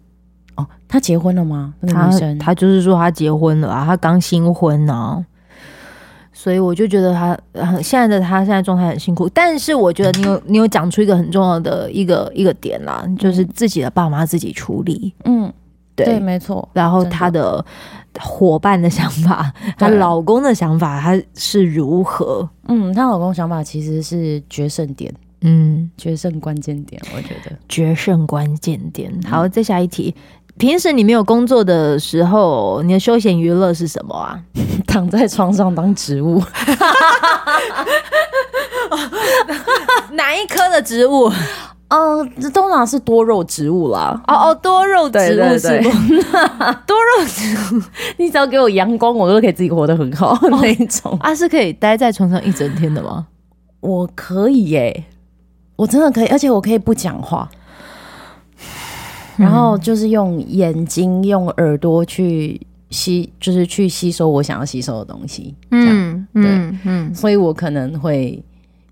[0.55, 1.73] 哦，他结婚了吗？
[1.79, 5.25] 那个女生，他就是说他结婚了啊，他刚新婚呢、啊，
[6.31, 7.37] 所以我就觉得他
[7.81, 9.29] 现在的他现在状态很辛苦。
[9.29, 15.13] 但是我觉得你有你有讲出一个很重要的一个一个点啦，就是自己的爸妈自己处理。
[15.25, 15.51] 嗯，
[15.95, 16.67] 对，对没错。
[16.73, 17.63] 然后他的
[18.19, 22.47] 伙伴的想法，她老公的想法，他是如何？
[22.67, 29.11] 嗯，她老公想法其实是决胜点，嗯，决胜关键点，我觉得决胜关键点。
[29.23, 30.13] 好，再下一题。
[30.57, 34.39] 平时你没有工作的时候，你的休闲娱乐是什么啊？
[34.87, 36.41] 躺在床上当植物。
[40.11, 41.31] 哪一科的植物？
[41.89, 44.19] 嗯，通常是多肉植物啦。
[44.27, 45.89] 哦哦，多肉植物是不？
[46.87, 47.81] 多肉植物，
[48.17, 51.15] 你只要给我阳光，我都可以自己活得很好那一种。
[51.19, 53.27] 啊，是可以待在床上一整天的吗？
[53.79, 55.05] 我可以耶、欸，
[55.75, 57.49] 我真的可以，而且我可以不讲话。
[59.37, 62.59] 然后就是用眼睛、用耳朵去
[62.89, 65.55] 吸，就是去吸收我想要吸收的东西。
[65.71, 68.43] 嗯，对，嗯，嗯，所以我可能会，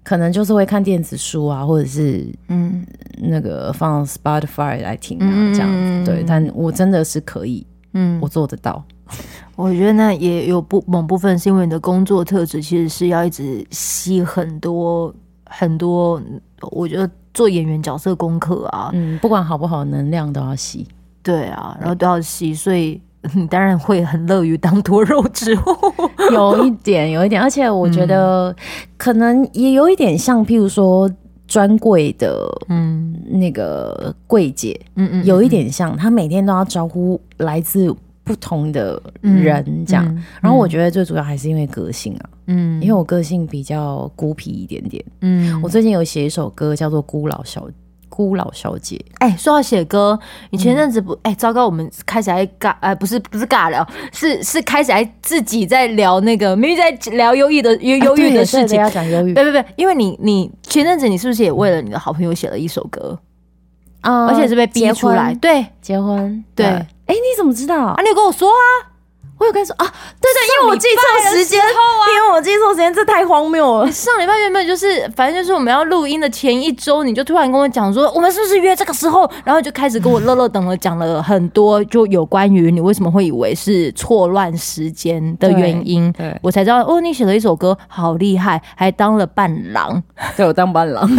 [0.04, 2.86] 可能就是会看电子书啊，或者是嗯，
[3.18, 6.12] 那个放 Spotify 来听啊，这样子。
[6.12, 8.84] 对，但我真的是可以，嗯，我做得到。
[9.56, 15.14] 我觉得那也有部某部分是因为你的工作特质，其实是要一直吸很多
[15.46, 16.22] 很多。
[16.72, 17.10] 我觉得。
[17.34, 20.88] 做演员角色功课啊，嗯，不管好不好，能量都要吸，
[21.24, 23.00] 对啊，然后都要吸，所以
[23.34, 25.62] 你当然会很乐于当多肉植物，
[26.34, 28.56] 有一点，有一点，而且我觉得
[28.98, 31.10] 可能也有一点像，譬如说
[31.48, 37.96] 专柜的，嗯，那个柜姐，嗯嗯，有一点像，她每天都要招呼来自。
[38.24, 47.68] 不同的人这样，嗯嗯、然后我觉得最主要还是因为个性啊，嗯，因为我个性比较孤僻一点点，嗯，我最近有写一首歌叫做《孤老小
[48.10, 48.96] 孤老小姐》。
[49.18, 50.18] 哎，说到写歌，
[50.52, 63.18] 你前阵子不哎、嗯，糟糕，我们开始还尬，哎，不是不是尬聊，是是开始还自己在聊那个，明明在聊忧郁的忧忧郁的事情，要讲忧郁，对对对，因为你你前阵子你是不是也为了你的好朋友写了一首歌？
[64.02, 64.26] 啊？
[64.26, 66.68] 嗯、而且是被逼出来，对，结婚，对。
[66.68, 68.02] 对哎，你怎么知道啊？
[68.02, 68.88] 你有跟我说啊？
[69.38, 69.86] 我有跟你说啊？
[70.22, 73.92] 对对，因为我记错时间，因为我记错时间，这太荒谬了。
[73.92, 79.30] 上礼拜原本就是，反正就是我们要录音的前一周，你就突然跟我讲说，我们是不是约这个时候？
[79.44, 86.10] 然后就开始跟我乐乐等了讲了很多，就有关于你为什么会以为是错乱时间的原因。
[86.14, 90.02] 对，我才知道哦，你写了一首歌，好厉害，还当了伴郎。
[90.38, 91.10] 对，我当伴郎。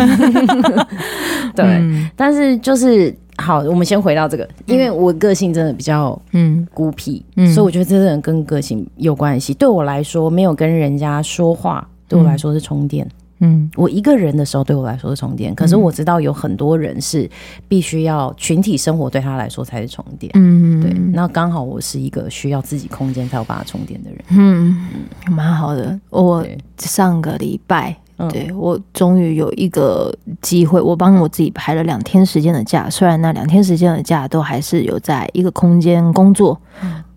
[1.55, 3.15] 对，但是就是。
[3.43, 9.53] 好，我们先回到这个，因为我个性真的比较嗯孤僻，嗯，所以我觉得这个跟个性有关系。
[9.53, 13.07] 对我来说，没有跟人家说话，对我来说是充电，
[13.41, 17.29] 嗯，我一个人的时候对我来说是充电，可是我知道有很多人是
[17.67, 20.31] 必须要群体生活对他来说才是充电。
[20.35, 20.93] 嗯，对。
[21.13, 24.21] 那刚好我是一个需要自己空间才有办法充电的人。
[24.31, 24.89] 嗯，
[25.31, 25.99] 蛮好的。
[26.11, 26.47] 我
[26.79, 27.97] 上个礼拜，
[28.31, 32.89] 对，我终于有一个机会，我帮我自己排了两天时间的假。
[32.91, 36.61] 虽然那两天时间的假都还是有在一个空间工作。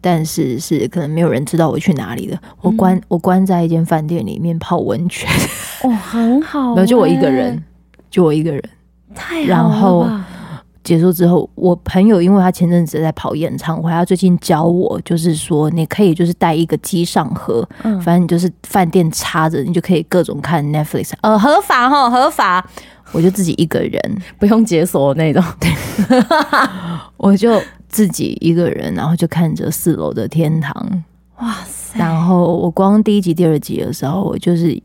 [0.01, 2.39] 但是是可能没有人知道我去哪里的。
[2.61, 5.27] 我关、嗯、我关在一间饭店里面泡温泉，
[5.81, 6.75] 哦，很好、欸。
[6.75, 7.63] 没有，就我一个人，
[8.11, 8.63] 就我一个人。
[9.15, 9.47] 太好了。
[9.47, 10.07] 然后
[10.85, 22.65] 结束之后，我朋友因为他前阵子在跑演唱会，他最近教我，就是说你可以就是带一个机上盒，嗯，反正你就是饭店插着，你就可以各种看 Netflix，呃，合法哈，合法。
[23.11, 24.01] 我就自己一个人，
[24.39, 25.69] 不用解锁那种，对，
[27.17, 27.61] 我就。
[27.87, 31.03] 自己一个人，然后就看着四楼的天堂，
[31.39, 31.97] 哇塞！
[31.97, 34.77] 然后我光第一集、第二集的时候，我就是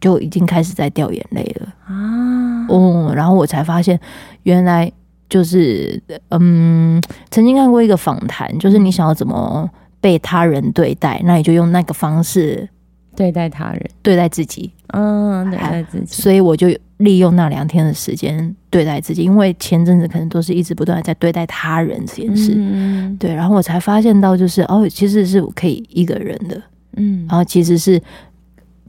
[0.00, 2.66] 就已经开始在掉眼泪了啊！
[2.68, 4.00] 哦，然后我才发现，
[4.42, 4.90] 原来
[5.28, 6.00] 就是
[6.30, 9.68] 嗯，曾经看过一个访谈，就是你想要怎么
[10.00, 12.68] 被他人对待，那你就用那个方式。
[13.16, 16.68] 对待他人，对待自己，嗯，对待自己，所以我就
[16.98, 26.62] 利用那两天的时间对待自己，因为前阵子可能都是一直不断的在对待他人这件事，嗯，对，然后我才发现到，就是哦，其实是我可以一个人的，
[26.98, 27.98] 嗯，然后其实是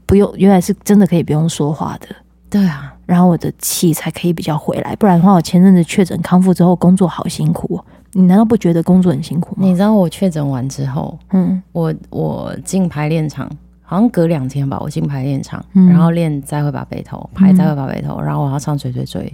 [0.04, 2.08] 不用，原来是真的可以不用说话的，
[2.50, 7.82] 对啊，然后我的气才可以比较回来，不然的话，我前阵子确诊康复之后，工作好辛苦，
[8.12, 9.66] 你难道不觉得工作很辛苦吗？
[9.66, 13.50] 你知道我确诊完之后，嗯，我我进排练场。
[13.90, 19.32] 好像隔两天吧，我进排练场，嗯、然后练再会把背头排再会把背头，嗯、然后我要唱追追追，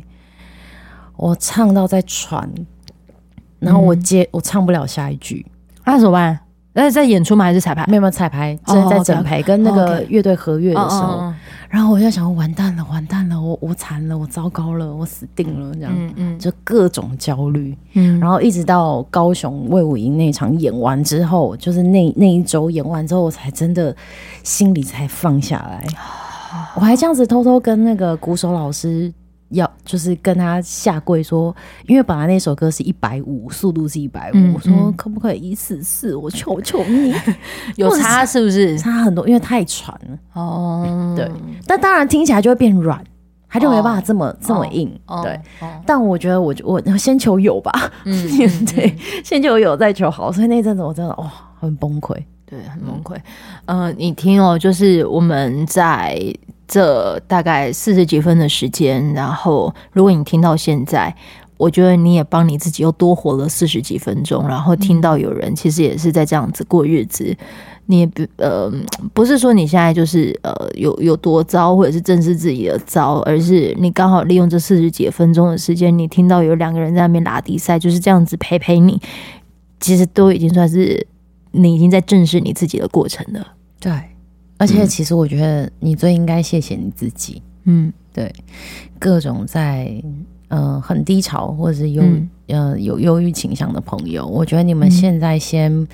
[1.16, 2.48] 我唱到在喘，
[3.58, 5.44] 然后我接、嗯、我唱不了下一句，
[5.84, 6.38] 那怎么办？
[6.76, 7.44] 那是在演出吗？
[7.44, 7.86] 还是彩排？
[7.86, 9.40] 没有没有彩排，正在在整排。
[9.42, 11.32] 跟那个乐队合乐的时候，
[11.68, 23.94] 然后我就想，完蛋了，完蛋了，我我惨了，我糟糕了，我死定了，这样，嗯嗯，就各种焦虑，嗯，然后一直到高雄魏武营那场演完之后，就是那那一周演完之后，我才真的
[24.42, 25.84] 心里才放下来，
[26.74, 29.12] 我还这样子偷偷跟那个鼓手老师。
[29.50, 31.54] 要就是跟他下跪说，
[31.86, 36.16] 因为本来那首歌是一百五，速度是一百五，我说可不可以一四四？
[36.16, 37.14] 我求求你，
[37.76, 38.76] 有差是不是？
[38.80, 40.18] 差很多，因为太喘了。
[40.32, 41.30] 哦，对，
[41.66, 43.02] 但当然听起来就会变软，
[43.48, 44.90] 他就没办法这么这么硬。
[45.22, 45.38] 对，
[45.86, 47.72] 但我觉得我我先求有吧，
[48.04, 48.28] 嗯，
[48.74, 51.30] 对，先求有再求好，所以那阵子我真的哇，
[51.60, 53.16] 很崩溃，对，很崩溃。
[53.66, 56.18] 呃，你听哦，就是我们在。
[56.66, 61.14] 这大概四十几分的时间，然后如果你听到现在，
[61.56, 64.46] 我觉得你也帮你自己又多活了四十几分钟。
[64.48, 67.36] 然后听到有人其实也是在这样子过日子，
[67.86, 68.72] 你也不呃
[69.12, 79.00] 不是说你现在就是呃有有多糟，或者是正视自己的糟，而是你刚好利用这四十几分钟的时间，你听到有两个人在那边拉迪赛，就是这样子陪陪你，
[79.80, 81.06] 其实都已经算是
[81.52, 83.46] 你已经在正视你自己的过程了。
[83.78, 83.92] 对。
[84.56, 87.42] 而且，其实我觉得你最应该谢谢你自己。
[87.64, 88.32] 嗯，对，
[88.98, 89.92] 各种在
[90.48, 95.86] 呃很低潮或者是忧、嗯、呃有忧郁倾向的朋友，我觉得你们现在先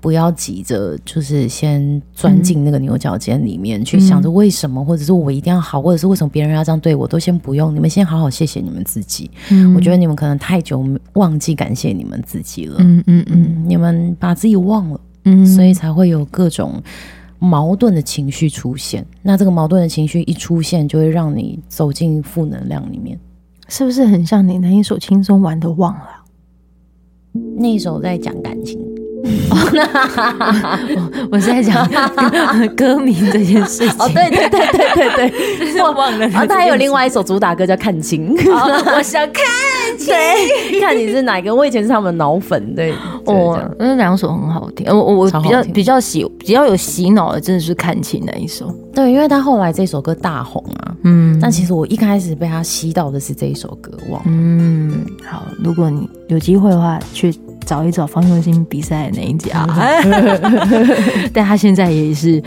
[0.00, 7.74] 不要急着，就是先钻进那个牛角尖里面、嗯、去想着为什么，或者是我一定要好，或者是为什么别人要这样对我，都先不用。
[7.74, 9.30] 你们先好好谢谢你们自己。
[9.50, 10.84] 嗯，我觉得你们可能太久
[11.14, 12.76] 忘记感谢你们自己了。
[12.78, 16.80] 嗯嗯嗯，你们把自己忘了，嗯，所以才会有各种。
[17.38, 23.18] 矛盾的情绪出现，那这个矛盾的情绪一出现，就会让你走进负能量里面，
[23.68, 26.24] 是不是很像你那一首轻松玩的忘了？
[27.56, 28.78] 那一首在讲感情。
[29.50, 31.86] 我 我是在讲
[32.74, 33.98] 歌名这件事情。
[33.98, 35.30] 哦，对对对对对
[35.72, 36.26] 对，我 忘了。
[36.28, 38.34] 然后他还有另外一首主打歌叫《看清》，
[38.96, 39.44] 我想看
[39.98, 40.14] 清，
[40.80, 41.54] 看你是哪个。
[41.54, 42.94] 我以前是他们的脑粉，对，
[43.26, 44.86] 哦，那两首很好听。
[44.88, 48.72] 我我比较比较喜比较有洗脑的，真的是《看清》那一首。
[48.94, 54.26] 对，因为他后来这首歌大红啊，嗯，但其实我一开始被他吸到的是这一首歌，忘了。
[54.26, 57.34] 嗯，好，如果你有机会的话，去。
[57.68, 59.66] 找一找方中信比赛的那一家，
[61.34, 62.42] 但他现在也是，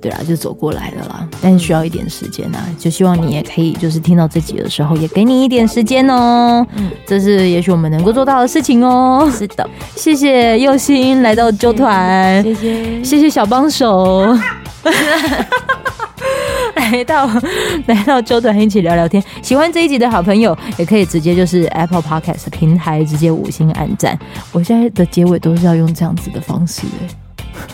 [0.00, 1.28] 对啊，就走过来了啦。
[1.42, 6.66] 但是需要一点时间啊，就希望你也可以，就是听到这集的时候，也给你一点时间哦。
[6.74, 9.30] 嗯，这是也许我们能够做到的事情哦。
[9.30, 14.34] 是的，谢谢佑星来到周团，谢谢，谢谢小帮手。
[16.92, 17.28] 来到
[17.86, 24.18] 来到周团一起聊聊天，喜欢这一集的好朋友也可以直接就是 Apple Podcast 平台直接五星按赞。
[24.52, 27.08] 我现在的结尾都是要用这样子的方式，哎，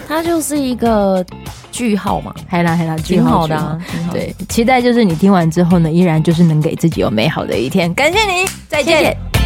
[0.09, 1.25] 它就是一个
[1.71, 3.79] 句号嘛，还啦还啦，句号的啊。
[4.13, 7.93] 对，期待就是你听完之后呢，依然就是能给自己有美好的一天。
[7.95, 8.99] 感谢你，再见。
[8.99, 9.38] 谢谢